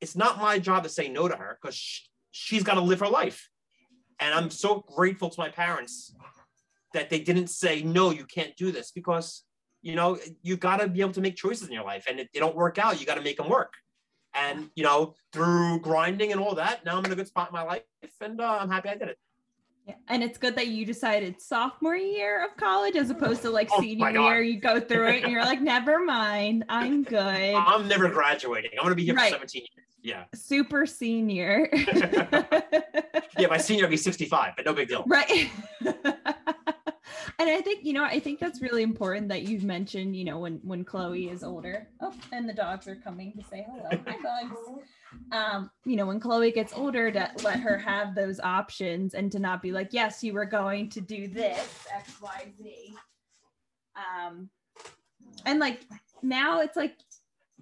[0.00, 3.00] it's not my job to say no to her because she, she's got to live
[3.00, 3.48] her life.
[4.18, 6.14] And I'm so grateful to my parents
[6.92, 9.44] that they didn't say no, you can't do this because
[9.80, 12.30] you know you got to be able to make choices in your life, and if
[12.32, 13.72] they don't work out, you got to make them work.
[14.34, 17.52] And you know, through grinding and all that, now I'm in a good spot in
[17.52, 17.82] my life,
[18.20, 19.18] and uh, I'm happy I did it.
[19.88, 19.94] Yeah.
[20.08, 23.80] And it's good that you decided sophomore year of college as opposed to like Oh
[23.80, 24.40] senior year.
[24.42, 27.18] You go through it and you're like, never mind, I'm good.
[27.54, 28.70] I'm never graduating.
[28.78, 29.30] I'm gonna be here Right.
[29.32, 29.86] for 17 years.
[30.02, 30.24] Yeah.
[30.34, 31.68] Super senior.
[33.38, 35.04] Yeah, my senior will be 65, but no big deal.
[35.06, 35.50] right.
[37.40, 40.38] And I think, you know, I think that's really important that you've mentioned, you know,
[40.38, 41.88] when when Chloe is older.
[42.02, 43.88] Oh, and the dogs are coming to say hello.
[44.06, 44.56] Hi, dogs.
[45.32, 49.38] um, you know, when Chloe gets older, to let her have those options and to
[49.38, 52.94] not be like, yes, you were going to do this, X, Y, Z.
[53.96, 54.50] Um,
[55.46, 55.80] and like
[56.22, 56.94] now it's like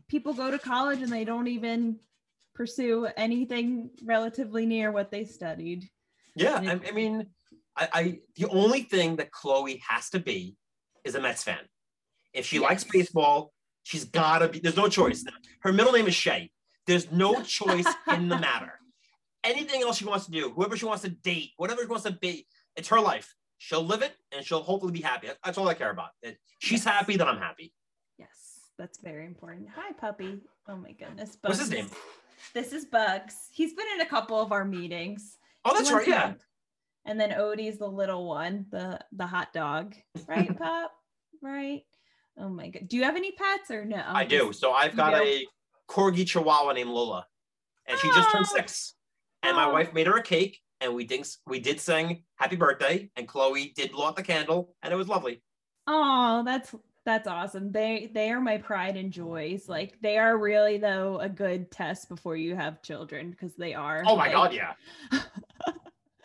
[0.09, 2.01] people go to college and they don't even
[2.53, 5.89] pursue anything relatively near what they studied.
[6.35, 7.29] Yeah, I, I mean,
[7.79, 10.57] I, I the only thing that Chloe has to be
[11.05, 11.61] is a Mets fan.
[12.33, 13.53] If she likes baseball,
[13.85, 14.59] she's gotta be.
[14.59, 15.25] There's no choice.
[15.61, 16.51] Her middle name is Shay.
[16.87, 18.73] There's no choice in the matter.
[19.45, 22.13] Anything else she wants to do, whoever she wants to date, whatever she wants to
[22.13, 23.35] be, it's her life.
[23.59, 25.29] She'll live it and she'll hopefully be happy.
[25.45, 26.11] That's all I care about.
[26.59, 26.95] She's Yes.
[26.95, 27.73] happy, then I'm happy.
[28.19, 28.29] Yes,
[28.79, 29.69] that's very important.
[29.77, 30.41] Hi, puppy.
[30.69, 31.39] Oh my goodness.
[31.41, 31.89] What's his name?
[32.55, 33.49] This is Bugs.
[33.53, 35.39] He's been in a couple of our meetings.
[35.65, 36.07] Oh, that's right.
[36.07, 36.35] Yeah.
[37.05, 39.95] And then Odie's the little one, the the hot dog,
[40.27, 40.93] right, Pop?
[41.43, 41.83] Right.
[42.39, 42.89] Oh my god.
[42.89, 44.03] Do you have any pets or no?
[44.07, 44.53] I do.
[44.53, 45.23] So I've got do?
[45.23, 45.47] a
[45.91, 47.27] corgi chihuahua named Lola,
[47.87, 48.95] and she just turned six.
[49.43, 49.73] And my Oh.
[49.73, 53.73] wife made her a cake, and we did we did sing happy birthday, and Chloe
[53.77, 55.43] did blow out the candle, and it was lovely.
[55.87, 56.75] Oh, that's
[57.07, 57.73] that's awesome.
[57.73, 59.69] They they are my pride and joys.
[59.69, 64.03] Like they are really though a good test before you have children because they are.
[64.07, 64.75] Oh my like- god, yeah.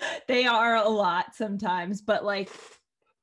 [0.27, 2.49] they are a lot sometimes, but like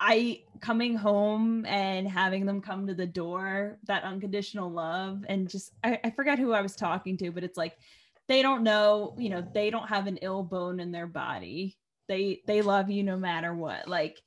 [0.00, 5.72] I coming home and having them come to the door, that unconditional love, and just
[5.84, 7.76] I, I forget who I was talking to, but it's like
[8.28, 11.76] they don't know, you know, they don't have an ill bone in their body.
[12.08, 13.88] They they love you no matter what.
[13.88, 14.20] Like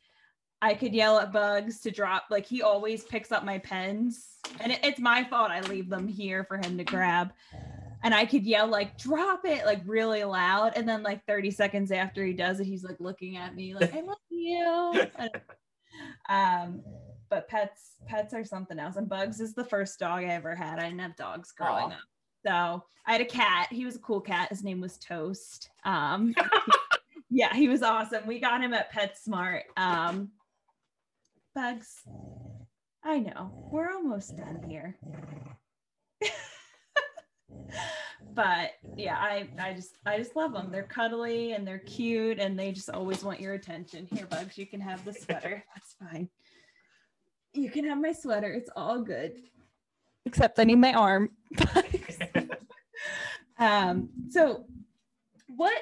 [0.61, 4.71] I could yell at Bugs to drop, like he always picks up my pens, and
[4.71, 7.33] it, it's my fault I leave them here for him to grab
[8.03, 11.91] and I could yell like drop it like really loud and then like 30 seconds
[11.91, 15.05] after he does it he's like looking at me like I love you
[16.29, 16.81] um
[17.29, 20.79] but pets pets are something else and bugs is the first dog I ever had
[20.79, 21.95] I didn't have dogs growing Aw.
[21.95, 21.99] up
[22.45, 26.35] so I had a cat he was a cool cat his name was Toast um
[27.29, 30.29] yeah he was awesome we got him at PetSmart um
[31.55, 32.01] Bugs.
[33.03, 34.97] I know we're almost done here.
[38.33, 40.69] but yeah, I I just I just love them.
[40.71, 44.07] They're cuddly and they're cute and they just always want your attention.
[44.11, 45.63] Here, Bugs, you can have the sweater.
[45.75, 46.29] That's fine.
[47.53, 48.51] You can have my sweater.
[48.51, 49.33] It's all good.
[50.25, 51.29] Except I need my arm.
[53.59, 54.65] um, so
[55.47, 55.81] what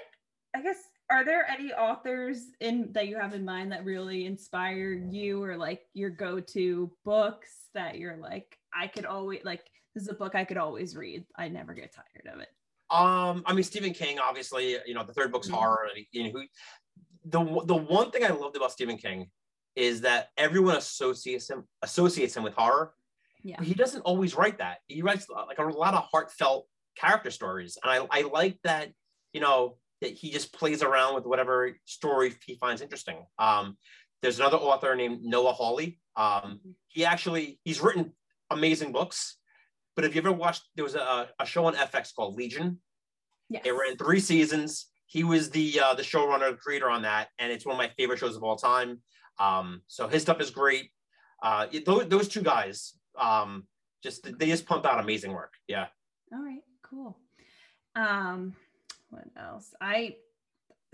[0.55, 0.77] I guess
[1.09, 5.57] are there any authors in that you have in mind that really inspire you or
[5.57, 10.35] like your go-to books that you're like I could always like this is a book
[10.35, 11.25] I could always read.
[11.35, 12.49] I never get tired of it.
[12.89, 15.57] Um, I mean Stephen King, obviously, you know, the third book's mm-hmm.
[15.57, 15.87] horror.
[16.11, 16.43] You know, who,
[17.25, 19.29] the the one thing I loved about Stephen King
[19.75, 22.93] is that everyone associates him associates him with horror.
[23.43, 23.61] Yeah.
[23.61, 24.79] He doesn't always write that.
[24.87, 28.91] He writes like a lot of heartfelt character stories, and I I like that.
[29.33, 33.25] You know, that he just plays around with whatever story he finds interesting.
[33.39, 33.77] Um,
[34.21, 35.99] there's another author named Noah Hawley.
[36.15, 38.13] Um, he actually he's written
[38.49, 39.37] amazing books,
[39.95, 40.63] but have you ever watched?
[40.75, 42.79] There was a, a show on FX called Legion.
[43.49, 43.63] Yes.
[43.65, 44.87] It ran three seasons.
[45.05, 48.19] He was the uh, the showrunner, creator on that, and it's one of my favorite
[48.19, 49.01] shows of all time.
[49.39, 50.89] Um, so his stuff is great.
[51.43, 53.67] Uh, those, those two guys, um,
[54.03, 55.53] just they just pump out amazing work.
[55.67, 55.87] Yeah.
[56.33, 56.61] All right.
[56.83, 57.17] Cool.
[57.95, 58.53] Um,
[59.09, 59.73] what else?
[59.81, 60.15] I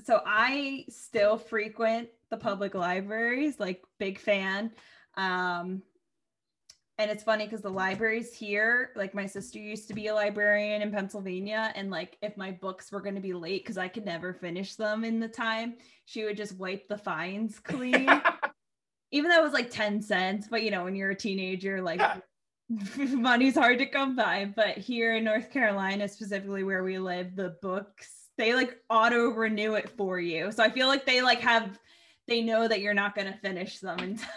[0.03, 4.71] so I still frequent the public libraries, like big fan.
[5.15, 5.81] Um
[6.99, 10.81] and it's funny because the libraries here, like my sister used to be a librarian
[10.81, 14.05] in Pennsylvania, and like if my books were going to be late because I could
[14.05, 18.09] never finish them in the time, she would just wipe the fines clean.
[19.11, 22.01] Even though it was like 10 cents, but you know, when you're a teenager, like
[22.97, 24.51] money's hard to come by.
[24.55, 29.73] But here in north carolina specifically where we live the books they like auto renew
[29.73, 30.51] it for you.
[30.51, 31.79] So i feel like they like have
[32.27, 34.29] they know that you're not going to finish them in time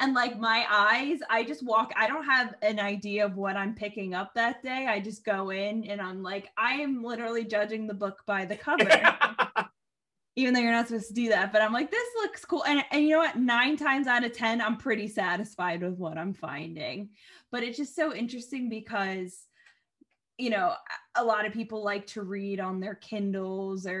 [0.00, 3.74] and like my eyes i just walk i don't have an idea of what i'm
[3.74, 7.86] picking up that day i just go in and i'm like i am literally judging
[7.86, 8.88] the book by the cover
[10.36, 11.52] even though you're not supposed to do that.
[11.52, 12.64] But I'm like, this looks cool.
[12.64, 13.38] And, and you know what?
[13.38, 17.10] Nine times out of 10, I'm pretty satisfied with what I'm finding.
[17.52, 19.46] But it's just so interesting because,
[20.38, 20.74] you know,
[21.14, 23.92] a lot of people like to read on their Kindles or,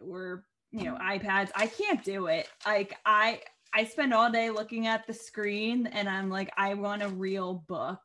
[0.00, 1.50] or, or, you know, iPads.
[1.56, 2.48] I can't do it.
[2.64, 3.40] Like, I,
[3.74, 7.64] I spend all day looking at the screen and I'm like, I want a real
[7.68, 8.00] book.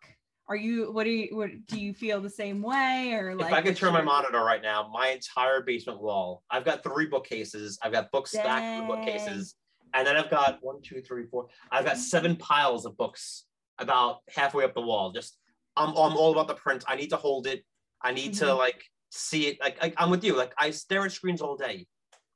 [0.50, 3.54] Are you what do you what do you feel the same way or like if
[3.54, 7.80] i could turn my monitor right now my entire basement wall i've got three bookcases.
[7.82, 8.42] I've got books Dang.
[8.42, 9.56] stacked in the bookcases.
[9.94, 13.46] And then i've got one two three four i've got seven piles of books
[13.80, 15.14] about halfway up the wall.
[15.14, 15.38] Just
[15.78, 16.84] i'm, I'm all about the print.
[16.86, 17.64] I need to hold it.
[18.02, 18.46] I need mm-hmm.
[18.48, 19.58] to like see it.
[19.62, 20.36] Like I, i'm with you.
[20.36, 21.88] Like i stare at screens all day.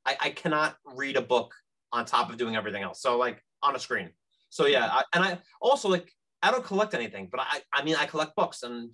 [0.06, 1.54] I, I cannot read a book
[1.96, 4.10] on top of doing everything else so like on a screen
[4.50, 6.12] so yeah I, and i also like
[6.46, 8.92] I don't collect anything, but I, I mean, I collect books and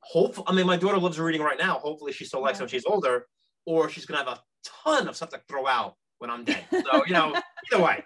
[0.00, 1.78] hopefully, I mean, my daughter loves reading right now.
[1.78, 2.62] Hopefully she still likes yeah.
[2.62, 3.26] when she's older,
[3.66, 4.42] or she's going to have a
[4.86, 6.64] ton of stuff to throw out when I'm dead.
[6.70, 7.34] So, you know,
[7.72, 8.02] either way.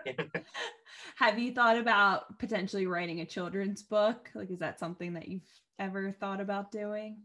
[1.16, 4.28] have you thought about potentially writing a children's book?
[4.34, 5.48] Like, is that something that you've
[5.78, 7.18] ever thought about doing?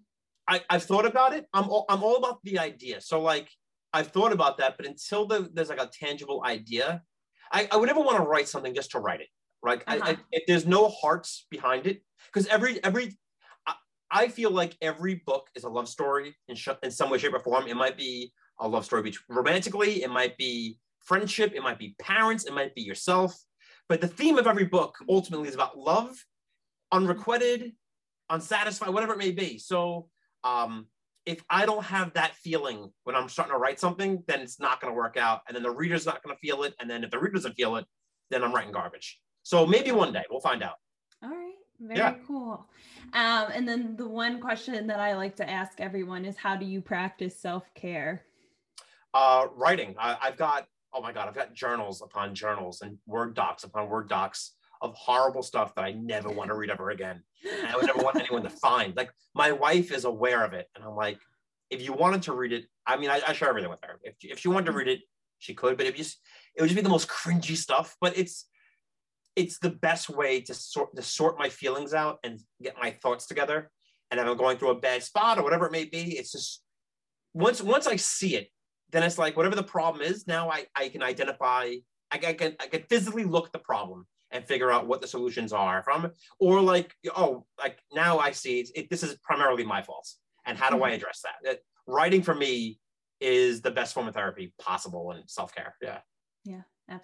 [0.48, 1.48] I, I've thought about it.
[1.52, 3.02] I'm all, I'm all about the idea.
[3.02, 3.50] So like,
[3.96, 7.02] I've thought about that, but until the, there's like a tangible idea,
[7.52, 9.28] I, I would never want to write something just to write it
[9.66, 9.82] right?
[9.88, 10.00] Uh-huh.
[10.02, 13.18] I, I, if there's no hearts behind it, because every every
[14.12, 17.34] I, feel like every book is a love story in sh- in some way, shape,
[17.34, 17.68] or form.
[17.68, 21.96] It might be a love story between romantically, it might be friendship, it might be
[22.00, 23.36] parents, it might be yourself.
[23.90, 26.16] But the theme of every book ultimately is about love,
[26.92, 27.74] unrequited,
[28.30, 29.58] unsatisfied, whatever it may be.
[29.58, 30.10] So
[30.44, 30.88] um,
[31.26, 34.80] if I don't have that feeling when I'm starting to write something, then it's not
[34.80, 35.42] going to work out.
[35.48, 36.76] And then the reader's not going to feel it.
[36.80, 37.86] And then if the reader doesn't feel it,
[38.30, 39.20] then I'm writing garbage.
[39.44, 40.76] So maybe one day we'll find out.
[41.24, 41.54] All right.
[41.80, 42.16] Very yeah.
[42.26, 42.66] cool.
[43.14, 46.66] Um, and then the one question that I like to ask everyone is how do
[46.66, 48.22] you practice self-care?
[49.14, 49.96] Uh, writing.
[50.00, 53.90] I, I've got, oh my God, I've got journals upon journals and Word docs upon
[53.90, 57.24] Word docs of horrible stuff that I never want to read ever again.
[57.50, 58.96] And I would never want anyone to find.
[58.96, 60.68] Like my wife is aware of it.
[60.76, 61.20] And I'm like,
[61.70, 64.00] if you wanted to read it, I mean, I, I share everything with her.
[64.04, 65.00] If, if she wanted to read it,
[65.40, 66.20] she could, but it just,
[66.56, 67.96] it would just be the most cringy stuff.
[68.00, 68.46] But it's,
[69.36, 73.26] it's the best way to sort to sort my feelings out and get my thoughts
[73.26, 73.70] together.
[74.12, 76.62] And if I'm going through a bad spot or whatever it may be, it's just
[77.34, 78.50] once once I see it,
[78.92, 80.26] then it's like whatever the problem is.
[80.28, 81.76] Now I I can identify.
[82.12, 84.06] I, I can I can physically look at the problem
[84.36, 88.60] and figure out what the solutions are from, or like oh like now I see
[88.60, 90.10] it, it this is primarily my fault,
[90.46, 90.96] and how do I mm-hmm.
[90.96, 91.36] address that?
[91.44, 91.60] that?
[91.88, 92.80] Writing for me
[93.22, 95.76] is the best form of therapy possible and self care.
[95.82, 96.00] Yeah.
[96.44, 96.62] Yeah,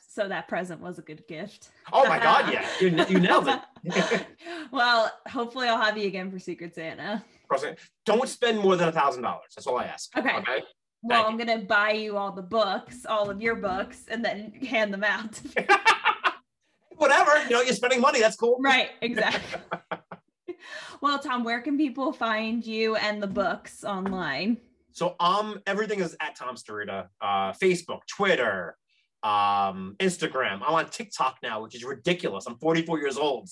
[0.07, 1.69] So that present was a good gift.
[1.91, 2.67] Oh my God, yeah.
[2.79, 4.27] You, you nailed it.
[4.71, 7.23] well, hopefully I'll have you again for Secret Santa.
[8.05, 9.53] Don't spend more than a thousand dollars.
[9.55, 10.15] That's all I ask.
[10.15, 10.35] Okay.
[10.35, 10.63] Okay.
[11.01, 14.93] Well, I'm gonna buy you all the books, all of your books, and then hand
[14.93, 15.41] them out.
[17.01, 18.19] Whatever, you know, you're spending money.
[18.19, 18.57] That's cool.
[18.59, 19.59] Right, exactly.
[21.01, 24.57] well, Tom, where can people find you and the books online?
[24.91, 28.77] So um everything is at Tom Starita, uh, Facebook, Twitter,
[29.23, 30.61] um, Instagram.
[30.65, 32.45] I'm on TikTok now, which is ridiculous.
[32.45, 33.49] I'm 44 years old,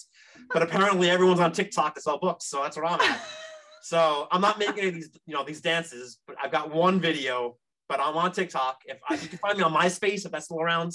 [0.54, 3.20] but apparently everyone's on TikTok to sell books, so that's what I'm at.
[3.82, 7.00] so I'm not making any of these, you know, these dances, but I've got one
[7.00, 7.58] video.
[7.88, 8.82] But I'm on TikTok.
[8.86, 10.94] If I, you can find me on MySpace, if that's still around.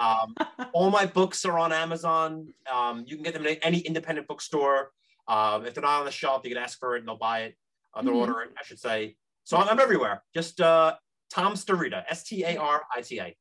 [0.00, 0.34] Um,
[0.72, 2.48] all my books are on Amazon.
[2.72, 4.92] Um, you can get them in any independent bookstore.
[5.28, 7.40] Um, if they're not on the shelf, you can ask for it and they'll buy
[7.40, 7.56] it.
[7.94, 8.20] Uh, they'll mm-hmm.
[8.20, 9.16] order it, I should say.
[9.44, 10.22] So I'm, I'm everywhere.
[10.34, 10.94] Just uh,
[11.30, 13.34] Tom Starita, S T A R I T A.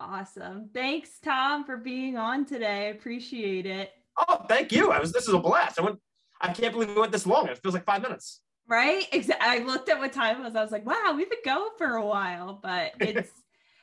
[0.00, 0.70] Awesome.
[0.72, 2.86] Thanks, Tom, for being on today.
[2.86, 3.90] I appreciate it.
[4.16, 4.90] Oh, thank you.
[4.90, 5.12] I was.
[5.12, 5.78] This is a blast.
[5.78, 5.98] I went.
[6.40, 7.48] I can't believe we went this long.
[7.48, 8.40] It feels like five minutes.
[8.66, 9.06] Right.
[9.12, 9.46] Exactly.
[9.46, 10.56] I looked at what time it was.
[10.56, 13.30] I was like, wow, we've been going for a while, but it's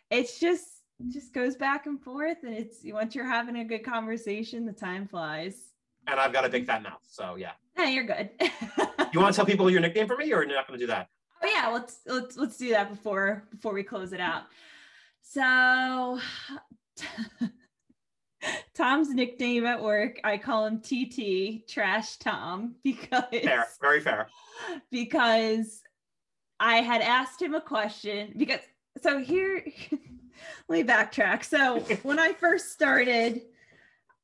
[0.09, 0.65] it's just
[1.09, 5.07] just goes back and forth, and it's once you're having a good conversation, the time
[5.07, 5.73] flies.
[6.07, 7.51] And I've got a big fat mouth, so yeah.
[7.77, 8.29] Yeah, you're good.
[9.13, 10.87] you want to tell people your nickname for me, or you're not going to do
[10.87, 11.09] that?
[11.43, 14.43] Oh yeah, let's let's let's do that before before we close it out.
[15.21, 16.19] So
[18.73, 24.29] Tom's nickname at work, I call him TT, Trash Tom, because fair, very fair.
[24.91, 25.81] Because
[26.59, 28.59] I had asked him a question because
[29.01, 29.63] so here
[30.67, 31.43] let me backtrack.
[31.43, 33.41] So when I first started,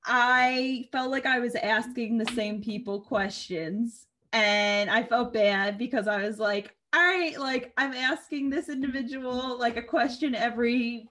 [0.05, 6.07] I felt like I was asking the same people questions and I felt bad because
[6.07, 11.07] I was like, all right, like I'm asking this individual like a question every,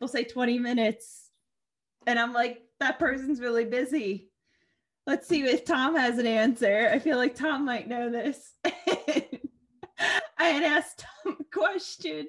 [0.00, 1.30] we'll say 20 minutes.
[2.06, 4.30] And I'm like, that person's really busy.
[5.06, 6.90] Let's see if Tom has an answer.
[6.92, 8.52] I feel like Tom might know this.
[10.38, 12.26] I had asked Tom a question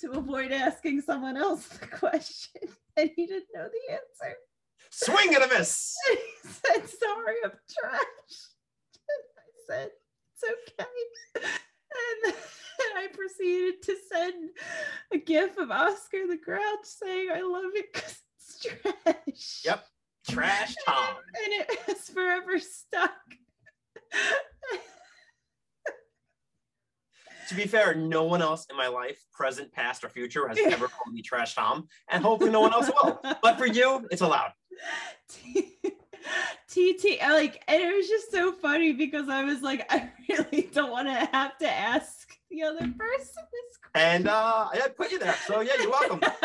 [0.00, 2.62] to avoid asking someone else the question,
[2.96, 4.36] and he didn't know the answer.
[4.90, 5.94] Swing and a miss.
[6.10, 8.36] And he said, Sorry, I'm trash.
[8.94, 9.90] And I said,
[10.34, 11.50] It's okay
[12.90, 14.50] and I proceeded to send
[15.12, 19.62] a gif of Oscar the Grouch saying, I love it because it's trash.
[19.64, 19.86] Yep.
[20.28, 21.16] Trash Tom.
[21.44, 23.10] And it has forever stuck.
[27.52, 30.88] To be fair, no one else in my life, present, past, or future, has ever
[30.88, 33.20] called me Trash Tom, and hopefully no one else will.
[33.42, 34.52] But for you, it's allowed.
[36.68, 40.90] TT, like, and it was just so funny because I was like, I really don't
[40.90, 43.94] want to have to ask the other person this question.
[43.94, 45.36] And uh, I put you there.
[45.46, 46.20] So, yeah, you're welcome.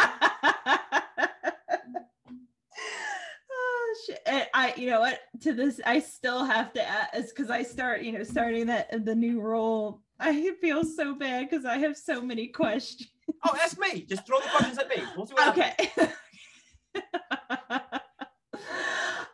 [3.51, 3.95] oh.
[4.25, 8.01] And I, you know what, to this, I still have to ask because I start,
[8.01, 10.01] you know, starting that the new role.
[10.19, 13.09] I feel so bad because I have so many questions.
[13.45, 14.01] Oh, ask me.
[14.01, 15.03] Just throw the questions at me.
[15.15, 15.75] We'll okay.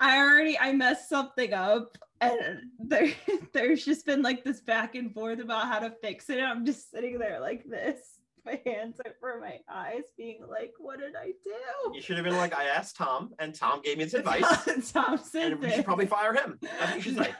[0.02, 3.12] I already I messed something up and there
[3.54, 6.40] there's just been like this back and forth about how to fix it.
[6.40, 8.00] And I'm just sitting there like this,
[8.46, 11.96] my hands over my eyes, being like, what did I do?
[11.96, 14.92] You should have been like, I asked Tom and Tom gave me his advice.
[14.92, 16.60] Tom said and we should probably fire him.
[16.62, 17.34] That's what you should say.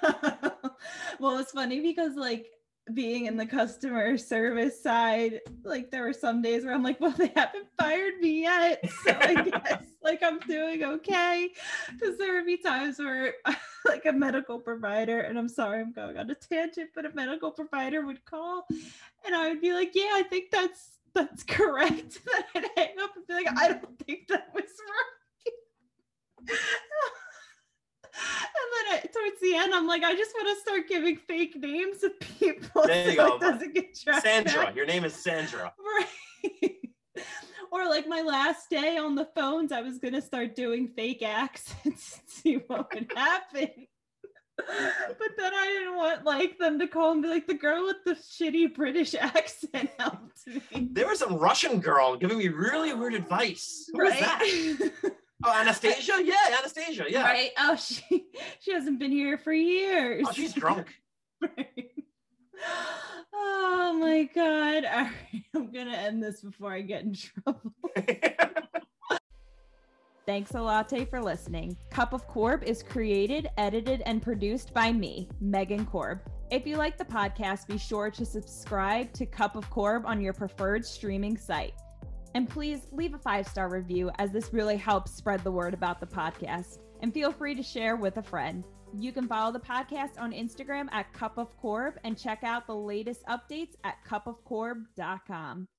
[1.20, 2.48] well, it's funny because like
[2.94, 7.12] being in the customer service side, like there were some days where I'm like, well,
[7.12, 8.84] they haven't fired me yet.
[9.04, 11.50] So I guess like I'm doing okay.
[11.92, 13.34] Because there would be times where
[13.86, 17.52] like a medical provider, and I'm sorry I'm going on a tangent, but a medical
[17.52, 18.66] provider would call
[19.26, 22.20] and I would be like, yeah, I think that's that's correct.
[22.54, 24.64] then I'd hang up and be like, I don't think that was
[26.50, 26.58] right
[28.74, 32.04] then I, towards the end, I'm like, I just want to start giving fake names
[32.04, 32.84] of people.
[32.86, 33.40] There you so go.
[33.40, 34.66] doesn't get tracked Sandra.
[34.66, 34.76] Back.
[34.76, 35.74] Your name is Sandra.
[35.84, 36.72] Right.
[37.72, 41.84] or like my last day on the phones, I was gonna start doing fake accents
[41.86, 41.98] and
[42.28, 43.70] see what would happen.
[44.58, 47.98] but then I didn't want like them to call and be like the girl with
[48.06, 50.90] the shitty British accent helped me.
[50.92, 53.90] There was some Russian girl giving me really weird advice.
[53.94, 54.12] Who right?
[54.12, 55.12] was that?
[55.46, 56.22] Oh, Anastasia?
[56.24, 57.06] Yeah, Anastasia.
[57.10, 57.24] Yeah.
[57.24, 57.52] Right.
[57.58, 58.26] Oh, she
[58.60, 60.26] she hasn't been here for years.
[60.28, 60.88] Oh, she's drunk.
[61.42, 61.92] right.
[63.36, 64.86] Oh my god.
[64.86, 65.44] All right.
[65.56, 67.74] I'm gonna end this before I get in trouble.
[70.26, 71.76] Thanks a latte for listening.
[71.90, 76.22] Cup of Corb is created, edited, and produced by me, Megan Corb.
[76.50, 80.32] If you like the podcast, be sure to subscribe to Cup of Corb on your
[80.34, 81.74] preferred streaming site.
[82.34, 86.00] And please leave a five star review as this really helps spread the word about
[86.00, 86.80] the podcast.
[87.02, 88.64] And feel free to share with a friend.
[88.98, 92.76] You can follow the podcast on Instagram at Cup of Corb and check out the
[92.76, 95.68] latest updates at cupofcorb.com.